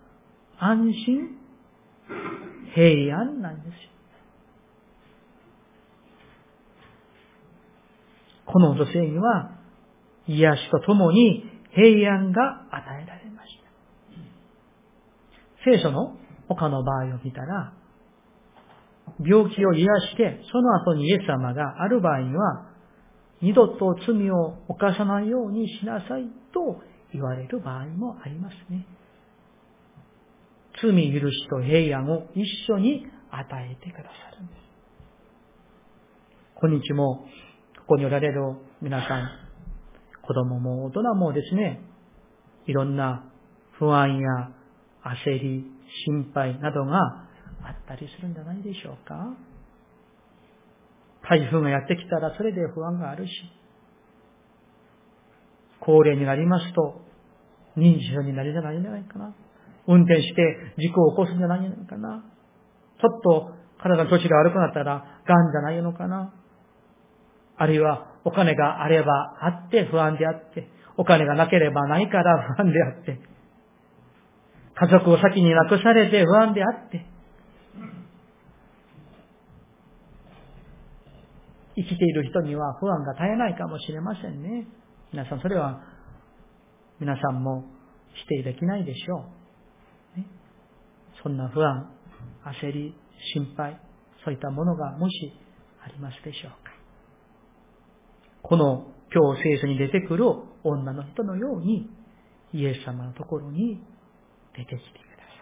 [0.59, 1.39] 安心？
[2.75, 3.75] 平安なんですよ。
[8.47, 9.53] この女性には、
[10.27, 11.43] 癒しとともに
[11.75, 13.51] 平安が与えられまし
[15.65, 15.71] た。
[15.71, 16.17] 聖書の
[16.49, 17.73] 他の場合を見たら、
[19.25, 22.67] 病気を癒して、その後にイエス様がある場合には、
[23.41, 26.81] 二度と罪を犯さないようにしなさいと
[27.13, 28.87] 言われる場合もありますね。
[30.83, 34.63] 罪許しと平安を一緒に与えてくださるんです。
[36.61, 37.27] 今日も、
[37.79, 38.41] ここにおられる
[38.81, 39.29] 皆さん、
[40.27, 41.81] 子供も大人もですね、
[42.67, 43.25] いろんな
[43.79, 44.51] 不安や
[45.05, 45.65] 焦り、
[46.07, 46.99] 心配などが
[47.65, 49.37] あったりするんじゃないでしょうか
[51.29, 53.31] 台風がやってきたらそれで不安があるし、
[55.81, 57.01] 高齢になりますと
[57.77, 59.35] 認知症になるんじゃないんじゃないかな。
[59.87, 62.25] 運転して事故を起こすんじゃないのかな。
[63.01, 66.33] ちょっと体の調子が悪くなったら、癌じゃないのかな。
[67.57, 73.21] あるいは、お金があればあって不安であって、お金がなければないから不安であって、
[74.75, 77.07] 家族を先に亡くされて不安であって、
[81.75, 84.67] 生きている人には不安が絶えないかもしれませんね。
[85.13, 85.81] 皆さん、それは、
[87.01, 87.65] 皆さんも
[88.15, 89.42] 否定できないでしょう。
[91.23, 91.89] そんな不安、
[92.61, 92.95] 焦り、
[93.35, 93.81] 心配、
[94.25, 95.33] そういったものがもし
[95.85, 96.73] ありますでしょうか。
[98.43, 100.27] この今日聖書に出てくる
[100.65, 101.89] 女の人のように、
[102.53, 103.81] イエス様のところに
[104.57, 105.33] 出てきてくださ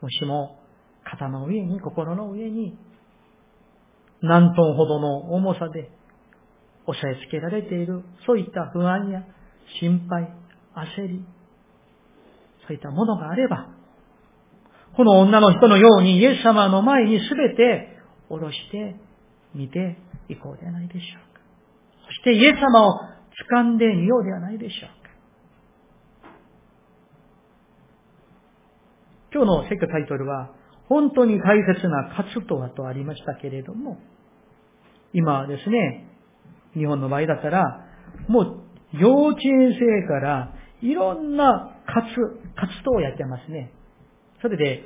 [0.00, 0.02] い。
[0.02, 0.58] もしも、
[1.04, 2.78] 肩の上に、心の上に、
[4.20, 5.90] 何トンほどの重さで
[6.86, 9.24] 押さえつけられている、そういった不安や
[9.80, 10.32] 心配、
[10.96, 11.24] 焦り、
[12.72, 13.68] そういたものがあれば、
[14.96, 18.96] この女の人のようにイエス様の前にすべて下ろして
[19.54, 21.40] みていこうではないでしょうか。
[22.06, 23.00] そしてイエス様を
[23.50, 25.10] 掴んでみようではないでしょうか。
[29.34, 30.50] 今日の説教タイトルは、
[30.88, 33.98] 本当に大切な活とはとありましたけれども、
[35.14, 36.06] 今はですね、
[36.74, 37.62] 日本の場合だったら、
[38.28, 38.62] もう
[38.92, 43.72] 幼稚園生からいろんな活、活動をやってますね。
[44.40, 44.84] それで、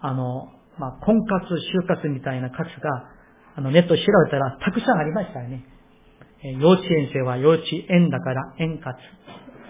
[0.00, 3.10] あの、まあ、婚活、就活みたいな活が、
[3.56, 5.64] あの、ネット調べたらたくさんありましたよね。
[6.44, 8.98] え幼稚園生は幼稚園だから園活。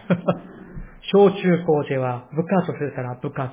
[1.13, 3.53] 小中高生は部活するから部活。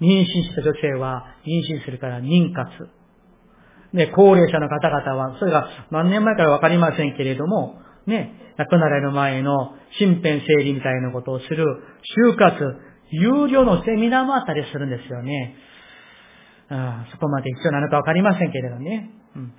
[0.00, 2.70] 妊娠した女性は妊娠するから妊活。
[3.92, 11.64] ね、高齢者の方々は、それが何年前からわかりませんけれども、ね、亡くなられる前の身辺整理みたいなことをする
[12.32, 12.76] 就活、
[13.10, 15.54] 有料のセミナーもあったりするんですよね。
[16.70, 19.10] あそこまで必要なのかわかりませんけれどね。
[19.36, 19.52] うん、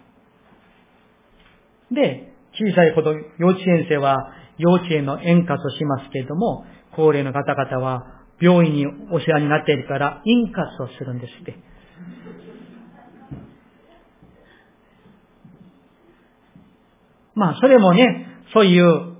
[1.96, 8.04] で、小さい子と幼稚園生は幼稚園の円滑をしますけれども、高齢の方々は
[8.42, 11.56] 病院にお世話になっているから、インカスをするんですって。
[17.36, 19.16] まあ、それもね、そういう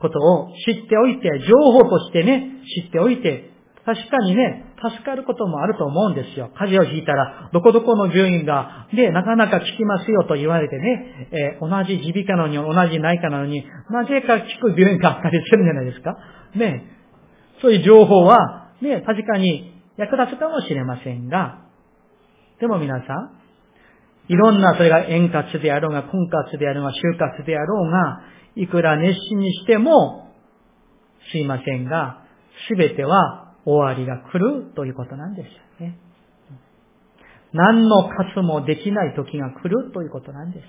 [0.00, 3.50] ことを知っておいて、情報としてね、知っておいて、
[3.84, 6.50] 確かにね、助かることもあると思うんですよ。
[6.54, 16.16] 風邪をひいたら、どこどこの病院が、で、なかなか効きますよと言われてね、えー、同じ耳鼻科なのに、同じ内科なのに、なぜか効く病院があったりするんじゃないですか。
[16.54, 16.84] ね。
[17.60, 21.60] そういう情報は、ね、確かに役立つかもしれませんが、
[22.60, 23.43] でも皆さん、
[24.28, 28.20] いろんな、それが円滑であろうが、婚活であろうが、就活であろうが、
[28.56, 30.32] いくら熱心にしても、
[31.30, 32.24] すいませんが、
[32.68, 35.98] すべては終わりが来るということなんですよね。
[37.52, 40.64] 何の活もできない時が来るということなんです。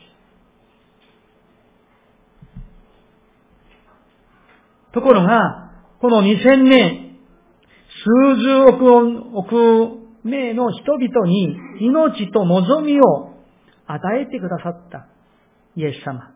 [4.94, 7.18] ところが、この2000年、
[8.04, 13.35] 数十億億名の人々に命と望みを
[13.88, 15.08] 与えてくださった
[15.76, 16.32] イエス様。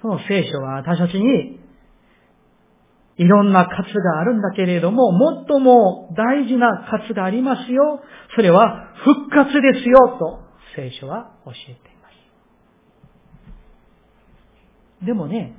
[0.00, 1.60] その聖書は私たちに
[3.16, 5.12] いろんな活があるんだけれども、
[5.48, 8.02] 最も大事な活がありますよ。
[8.34, 10.40] それは復活ですよ、と
[10.74, 12.08] 聖書は教えていま
[15.02, 15.06] す。
[15.06, 15.54] でもね、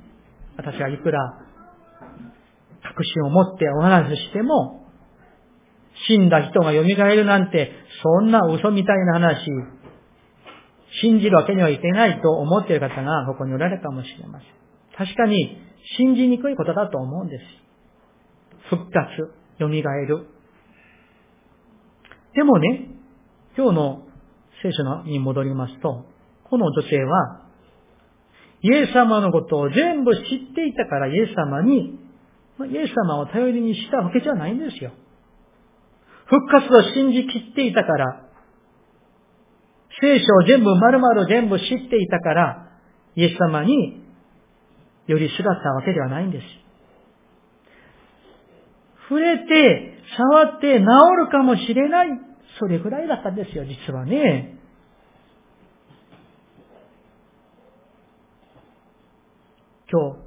[0.56, 1.38] 私はいくら
[2.82, 4.86] 確信を持ってお話ししても、
[6.08, 9.50] 死んだ人が蘇るなんて、そんな嘘みたいな話、
[11.02, 14.48] 信じるわけにはいけないと思っている方がここにおられるかもしれません。
[14.96, 15.58] 確かに、
[15.98, 17.44] 信じにくいことだと思うんです。
[18.70, 20.26] 復活、蘇る。
[22.34, 22.88] でもね、
[23.56, 24.06] 今日の
[24.62, 26.06] 聖書に戻りますと、
[26.44, 27.42] この女性は、
[28.62, 30.22] イエス様のことを全部知っ
[30.54, 31.98] ていたからイエス様に、
[32.70, 34.92] イエス様を頼りにしたわけじゃないんですよ。
[36.26, 38.25] 復活を信じきっていたから、
[40.00, 42.68] 聖書を全部丸々全部知っていたから、
[43.14, 44.02] イエス様に
[45.06, 46.44] 寄りすがったわけではないんです。
[49.08, 50.84] 触れて、触って治
[51.18, 52.08] るかもしれない。
[52.58, 54.58] それぐらいだったんですよ、実はね。
[59.90, 60.18] 今日、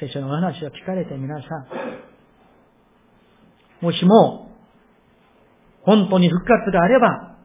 [0.00, 1.48] 聖書の話を聞かれて皆さ
[3.82, 4.50] ん、もしも、
[5.82, 7.36] 本当に復活があれば、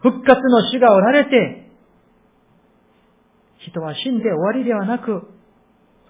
[0.00, 1.70] 復活の主がおられて、
[3.58, 5.22] 人は死んで終わりではなく、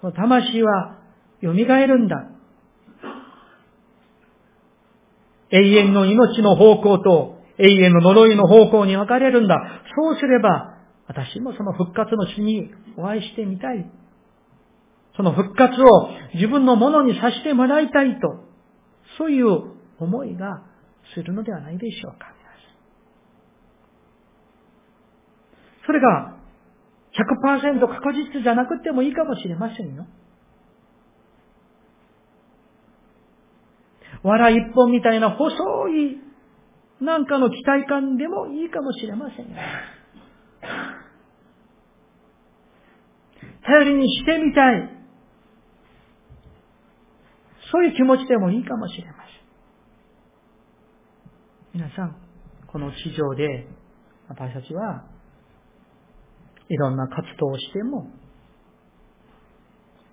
[0.01, 0.97] その魂は
[1.41, 2.29] 蘇るんだ。
[5.49, 9.55] 永遠の命の方向と永遠の呪いの方向に分かれるんだ。
[9.95, 13.89] そうすれば、私もその復活の主にお会いしてみたい。
[15.15, 18.43] その復活を自分のものにさせてもらいたいと、
[19.17, 19.47] そういう
[19.99, 20.61] 思いが
[21.15, 22.36] するのではないでしょうか。
[25.87, 26.35] それが
[27.13, 30.05] 100%確実じゃなくてもいいかもしれませんよ。
[34.21, 35.55] 藁一本みたいな細
[35.89, 36.19] い
[36.99, 39.55] なんかの期待感でもいいかもしれませんよ。
[43.63, 44.89] 頼りにしてみたい。
[47.71, 49.13] そういう気持ちでもいいかもしれま
[51.73, 51.81] せん。
[51.81, 52.15] 皆さん、
[52.67, 53.67] この地上で
[54.29, 55.05] 私たちは
[56.69, 58.07] いろんな活動をしても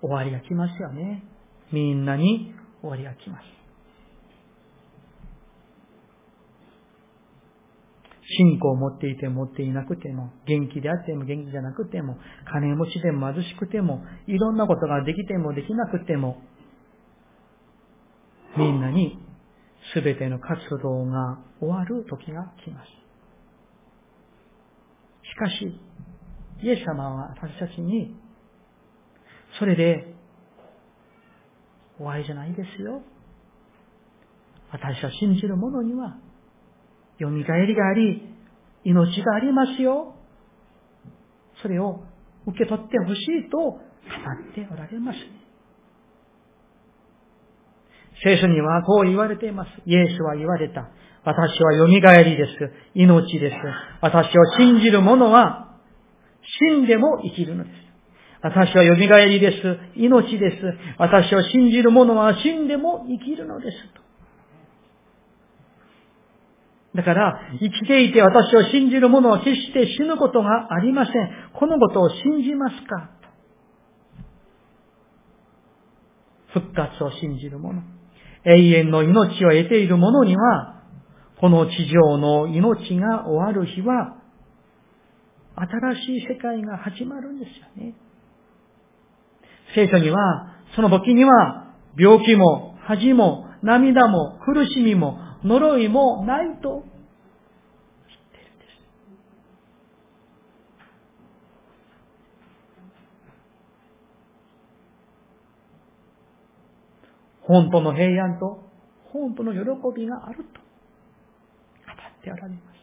[0.01, 1.23] 終わりが来ますよね。
[1.71, 3.55] みんなに終わりが来ます。
[8.37, 12.17] 信仰を持っていて持っていなくても、元気であっても元気じゃなくても、
[12.51, 16.41] 金持ちでも貧しくても、いろんなことができてもできなくても、
[18.57, 19.19] みんなに
[19.93, 22.87] 全ての活動が終わる時が来ます。
[25.23, 25.79] しかし、
[26.65, 28.15] イエス様は私たちに、
[29.59, 30.15] それで
[31.97, 33.03] 終わりじゃないですよ。
[34.71, 36.17] 私は信じる者には、
[37.19, 37.53] 蘇りが
[37.87, 38.33] あり、
[38.83, 40.15] 命がありますよ。
[41.61, 42.03] それを
[42.47, 43.79] 受け取ってほしいと語っ
[44.55, 45.19] ておられます。
[48.23, 49.69] 聖書にはこう言われています。
[49.85, 50.89] イエスは言われた。
[51.23, 52.71] 私は蘇りです。
[52.95, 53.55] 命です。
[54.01, 55.64] 私を信じる者は
[56.59, 57.73] 死んでも生きるのです。
[58.41, 59.99] 私は蘇りです。
[59.99, 60.57] 命です。
[60.99, 63.77] 私を信じる者は死んでも生きるのです。
[66.95, 71.13] だから、生きていて私を信じる者は決して死ぬことがありません。
[71.53, 73.11] このことを信じますか
[76.53, 77.81] 復活を信じる者。
[78.45, 80.83] 永遠の命を得ている者には、
[81.41, 84.14] この地上の命が終わる日は、
[85.55, 87.93] 新しい世界が始まるんですよね。
[89.73, 98.71] 聖書には、その時には、病気も恥も涙も苦しみも呪いもないと知ってるんです。
[107.41, 108.59] 本当の平安と
[109.11, 109.59] 本当の喜
[109.99, 110.63] びがあると語
[111.93, 112.74] っておられます。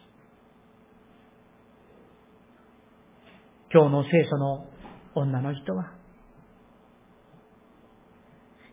[3.73, 4.67] 今日の聖書の
[5.15, 5.93] 女の人は、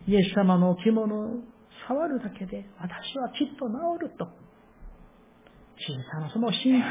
[0.07, 1.41] イエス様の着物を
[1.89, 4.27] 触るだけで私はきっと治ると。
[5.81, 6.91] 小さなその信仰、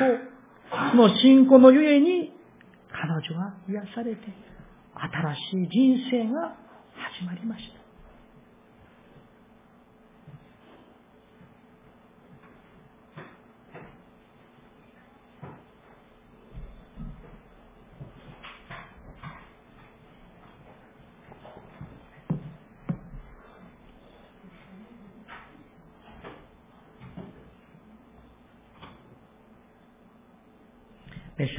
[0.91, 2.33] その信仰のゆえに
[2.91, 4.21] 彼女は癒されて
[4.95, 6.55] 新しい人生が
[7.19, 7.78] 始まりました。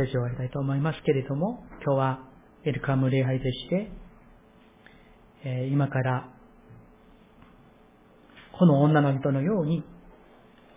[0.01, 2.21] メッセージを終わりたいと思いますけれども、今日は
[2.65, 3.91] エルカム礼拝でして、
[5.45, 6.31] え、今から
[8.53, 9.83] この女の人のように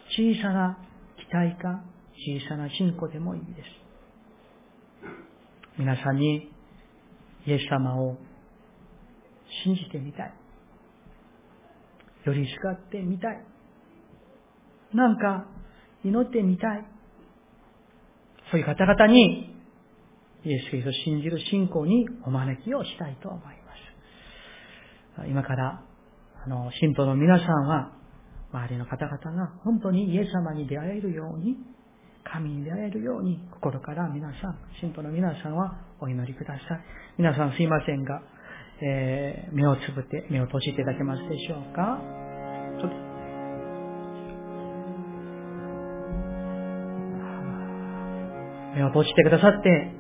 [0.09, 0.77] 小さな
[1.17, 1.83] 期待か
[2.15, 3.67] 小さな信仰でもいいです。
[5.77, 6.51] 皆さんに
[7.45, 8.17] イエス様を
[9.63, 10.33] 信じてみたい。
[12.25, 13.45] よりすがってみたい。
[14.93, 15.45] なんか
[16.03, 16.92] 祈ってみたい。
[18.53, 19.49] そういう方々に、
[20.45, 25.27] イエス・キリストを信じる信仰にお招きをしたいと思います。
[25.27, 25.81] 今から、
[26.45, 27.93] あの、信徒の皆さんは、
[28.51, 31.57] 周りの方々が本当にイエス様に出会えるように、
[32.23, 36.81] 神に出会えるように、心から皆さん、信徒の皆さんはお祈りください。
[37.17, 38.21] 皆さんすいませんが、
[38.83, 41.97] えー、目をつぶって、目を閉じていただけますでしょうか
[48.75, 49.91] 目を閉じてくださって、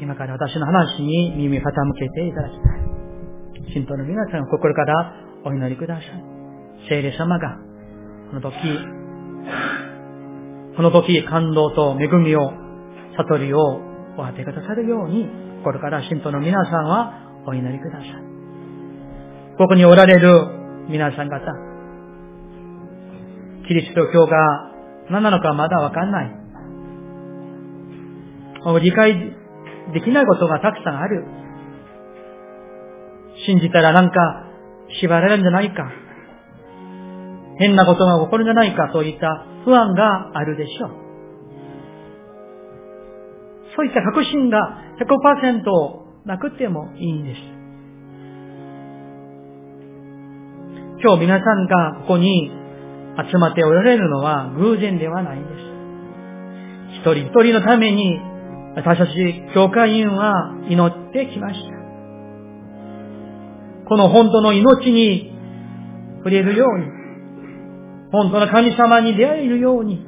[0.00, 1.62] 今から私の話に耳傾
[1.98, 3.72] けていただきたい。
[3.72, 6.04] 信徒の皆さんを、心からお祈りください。
[6.88, 7.58] 聖霊様が、
[8.30, 8.56] この時、
[10.76, 12.52] この時、感動と恵みを、
[13.16, 13.60] 悟りを
[14.16, 15.28] お当てくださるように、
[15.62, 18.10] 心から信徒の皆さんはお祈りください。
[19.56, 20.46] ここにおられる
[20.88, 21.40] 皆さん方、
[23.66, 24.36] キリスト教が
[25.10, 26.43] 何なのかまだわかんない。
[28.80, 29.14] 理解
[29.92, 31.24] できないことがたくさんある。
[33.46, 34.46] 信じたらなんか
[35.00, 35.90] 縛られるんじゃないか。
[37.58, 40.90] 変なことが起こるんじゃないかといった不安があるでしょう。
[43.76, 44.58] そういった確信が
[45.00, 45.62] 100%
[46.26, 47.40] なくてもいいんです。
[51.02, 52.50] 今日皆さんがここに
[53.30, 55.54] 集まっておられるのは偶然ではないんです。
[57.00, 58.20] 一人一人のために
[58.76, 61.74] 私たち教会員は祈ってきました。
[63.88, 65.32] この本当の命に
[66.18, 66.86] 触れるように、
[68.10, 70.04] 本当の神様に出会えるように、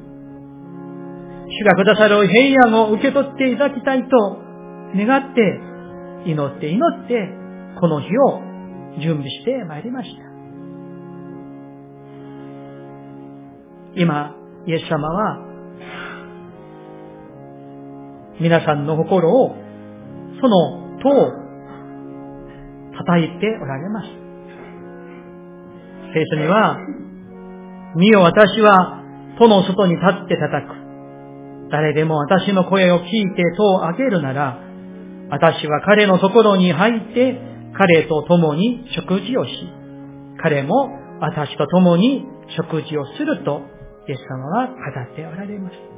[1.48, 4.38] 主がくださる平安を受け取っていただきたいと
[4.96, 5.60] 願って、
[6.26, 7.28] 祈って祈って、
[7.80, 8.40] この日を
[9.00, 10.22] 準備してまいりました。
[13.98, 14.34] 今、
[14.66, 15.45] イエス様は
[18.40, 19.56] 皆さんの心を、
[20.40, 21.32] その塔を
[22.96, 24.08] 叩いておられます。
[26.12, 26.78] 聖書には、
[27.96, 29.02] 見よ私は
[29.38, 30.74] 戸の外に立って叩く。
[31.70, 34.60] 誰でも私の声を聞いて戸を開けるなら、
[35.30, 37.40] 私は彼のところに入って、
[37.76, 39.50] 彼と共に食事をし、
[40.42, 42.24] 彼も私と共に
[42.56, 43.62] 食事をすると、
[44.08, 44.74] イエス様は語
[45.12, 45.95] っておられます。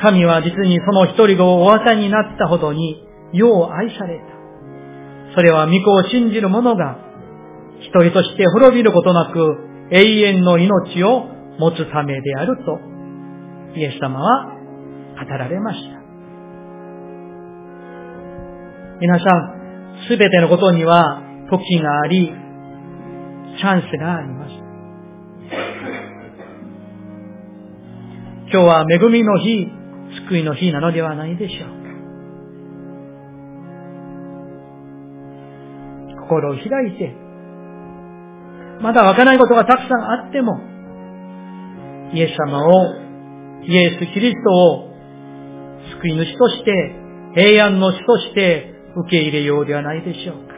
[0.00, 4.24] 神は実にその一人がお与えになったほどに、世を愛された。
[5.34, 6.98] それは御子を信じる者が、
[7.80, 9.56] 一人として滅びることなく、
[9.90, 11.26] 永遠の命を
[11.58, 12.78] 持つためであると、
[13.76, 14.52] イエス様は
[15.18, 16.00] 語られました。
[19.00, 21.20] 皆さん、すべてのことには
[21.50, 22.32] 時があり、
[23.58, 24.54] チャンスがあります。
[28.52, 29.68] 今日は恵みの日、
[30.28, 31.84] 救いの日なのではないでしょうか。
[36.22, 37.14] 心を開いて、
[38.80, 40.60] まだわからないことがたくさんあっても、
[42.12, 42.94] イエス様を、
[43.64, 44.90] イエス・キリストを
[46.00, 46.94] 救い主として、
[47.34, 50.54] 平安の主として受け入れようではないでしょうか。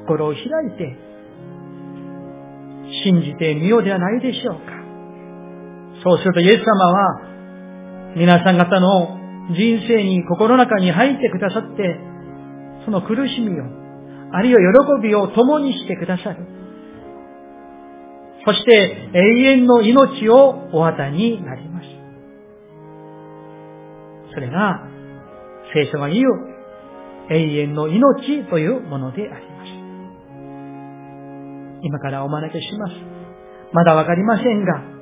[0.00, 0.96] 心を開いて、
[3.04, 4.62] 信じてみようではないでしょうか。
[6.02, 7.33] そうするとイエス様は、
[8.16, 9.18] 皆さん方の
[9.50, 11.98] 人生に心の中に入ってくださって、
[12.84, 13.64] その苦しみを、
[14.32, 14.60] あるいは
[15.00, 16.46] 喜びを共にしてくださる。
[18.46, 21.86] そして永遠の命をお与えになります。
[24.34, 24.86] それが、
[25.74, 26.24] 聖書が言う
[27.30, 29.70] 永遠の命というものであります。
[31.82, 32.94] 今からお招きします。
[33.72, 34.93] まだわかりませんが、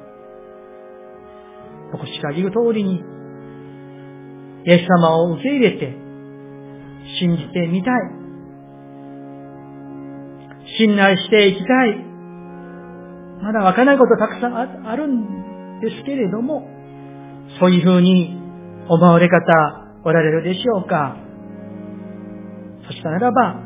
[1.92, 3.02] 牧師が言う通りに、
[4.64, 5.94] イエス様を受け入れて、
[7.20, 8.22] 信じてみたい。
[10.78, 12.12] 信頼していきたい。
[13.42, 16.68] まだわからないことたくさんあるんですけれども、
[17.58, 18.38] そういうふうに
[18.88, 19.42] 思われ方
[20.04, 21.16] おられるでしょうか
[22.86, 23.60] そしたならば、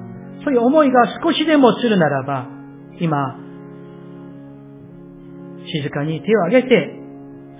[0.45, 2.49] そういう思いが少しでもするならば、
[3.01, 3.39] 今、
[5.67, 7.06] 静かに手を挙げて、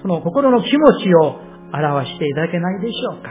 [0.03, 1.41] その心の気持ちを
[1.73, 3.31] 表していただけないでしょうか。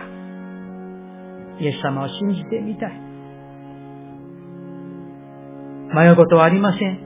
[1.59, 3.05] イエス様を信じてみたい。
[5.95, 6.99] 迷うことはありません。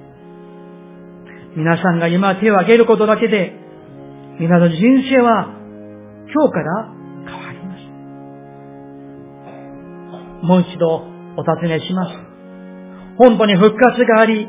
[1.56, 3.54] 皆さんが今手を挙げることだけで、
[4.40, 4.80] 皆の人
[5.10, 5.50] 生は
[6.34, 6.94] 今日から
[7.26, 7.76] 変わりま
[10.42, 10.46] す。
[10.46, 11.04] もう一度
[11.38, 12.16] お尋ねします。
[13.18, 14.48] 本当に復活があり、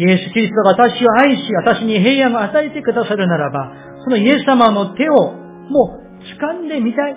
[0.00, 3.70] イエス・キリストが私を愛し、私に平安を与えてくださるならば、
[4.02, 5.32] そのイエス様の手を
[5.68, 7.16] もう掴んでみたい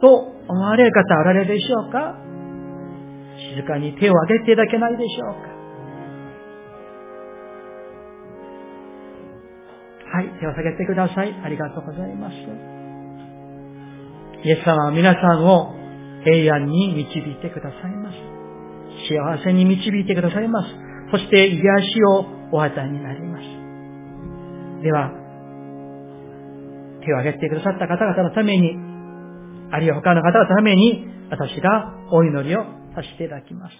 [0.00, 2.18] と思われる方あられるでしょうか？
[3.56, 5.40] 静かに手を挙げていただけないでしょうか？
[10.18, 11.34] はい、手を下げてください。
[11.42, 12.34] ありがとうございます。
[14.44, 15.74] イエス様は皆さんを
[16.22, 18.16] 平安に導いてくださいます。
[19.08, 20.91] 幸せに導いてくださいます。
[21.12, 24.82] そして癒しをお与えになります。
[24.82, 25.10] では、
[27.04, 28.74] 手を挙げてくださった方々のために、
[29.70, 33.76] あるいは他の方々のために、私がお祈りをさせていただきます。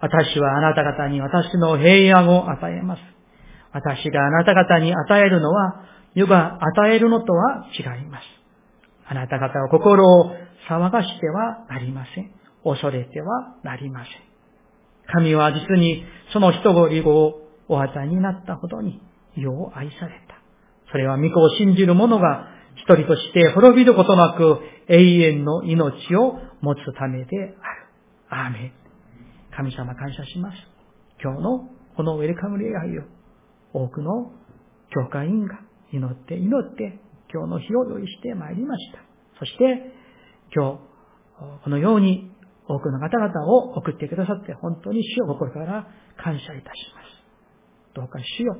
[0.00, 3.02] 私はあなた方に私の平安を与えます。
[3.72, 5.82] 私があなた方に与えるのは、
[6.14, 8.24] 世が与えるのとは違います。
[9.06, 10.32] あなた方は心を
[10.68, 12.30] 騒がしてはなりません。
[12.64, 14.25] 恐れてはなりません。
[15.12, 19.00] 神は実にその人ごりをお与えになったほどに
[19.36, 20.36] 世を愛された。
[20.90, 27.56] それは御子を信じる者が一人として滅びることなく永遠の命を持つためである。
[28.28, 28.72] アーメン。
[29.56, 30.56] 神様感謝します。
[31.22, 33.02] 今日のこのウェルカム礼拝を
[33.72, 34.32] 多くの
[34.90, 35.58] 教会員が
[35.92, 37.00] 祈って祈って
[37.32, 38.98] 今日の日を用意してまいりました。
[39.38, 39.92] そして
[40.54, 40.78] 今日
[41.64, 42.30] このように
[42.68, 45.86] 多くの方々を送ってくださって本当に主を心から
[46.16, 47.16] 感謝いたします。
[47.94, 48.56] どうか主よ。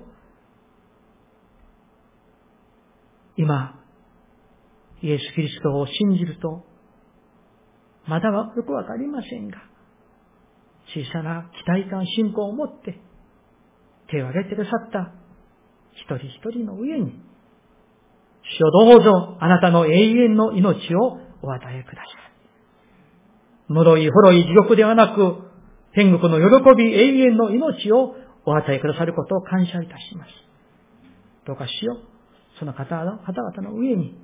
[3.36, 3.78] 今、
[5.02, 6.64] イエス・キリストを信じると、
[8.06, 9.58] まだはよくわかりませんが、
[10.94, 12.98] 小さな期待感、信仰を持って
[14.08, 15.12] 手を挙げてくださった
[15.92, 17.20] 一人一人の上に、
[18.42, 22.25] 主をどうぞあなたの永遠の命をお与えください。
[23.68, 25.36] 呪い、滅い、地獄ではなく、
[25.92, 28.14] 天国の喜び、永遠の命を
[28.44, 30.30] お与えくださることを感謝いたします。
[31.46, 31.98] どうかしよう。
[32.58, 33.16] その方々
[33.62, 34.16] の上に、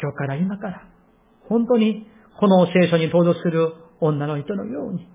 [0.00, 0.88] 今日から今から、
[1.48, 2.06] 本当に
[2.38, 5.08] この聖書に登場する女の人のように、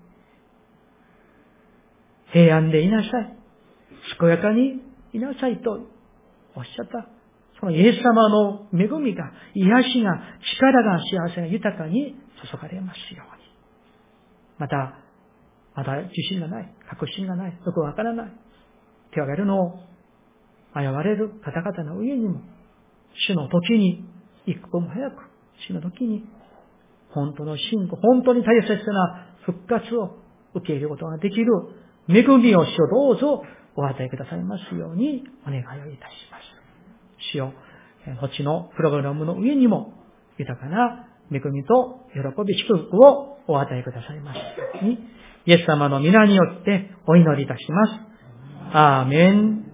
[2.32, 3.36] 平安でいなさい。
[4.18, 4.80] 健やかに
[5.12, 5.70] いなさいと
[6.54, 7.08] おっしゃった。
[7.58, 10.20] そのイエス様の恵みが、癒しが、
[10.58, 13.42] 力が、幸せが豊かに注がれますように。
[14.58, 14.98] また、
[15.74, 18.32] まだ自信がない、確信がない、よくわからない、
[19.12, 19.80] 手を挙げるのを
[20.74, 22.40] 迷われる方々の上にも、
[23.28, 24.04] 主の時に、
[24.46, 25.16] 一刻も早く、
[25.68, 26.24] 主の時に、
[27.10, 30.16] 本当の信仰、本当に大切な復活を
[30.54, 31.52] 受け入れることができる
[32.08, 33.42] 恵みを主をどうぞ
[33.76, 36.42] お与えくださいますようにお願いをいたします。
[37.32, 37.52] 主よ、
[38.20, 39.92] 後のプログラムの上にも
[40.38, 44.38] 豊かな恵みと喜び祝福をお与えくださいます、
[45.46, 47.92] イエス様の皆によってお祈りいたします。
[48.72, 49.69] アーメン。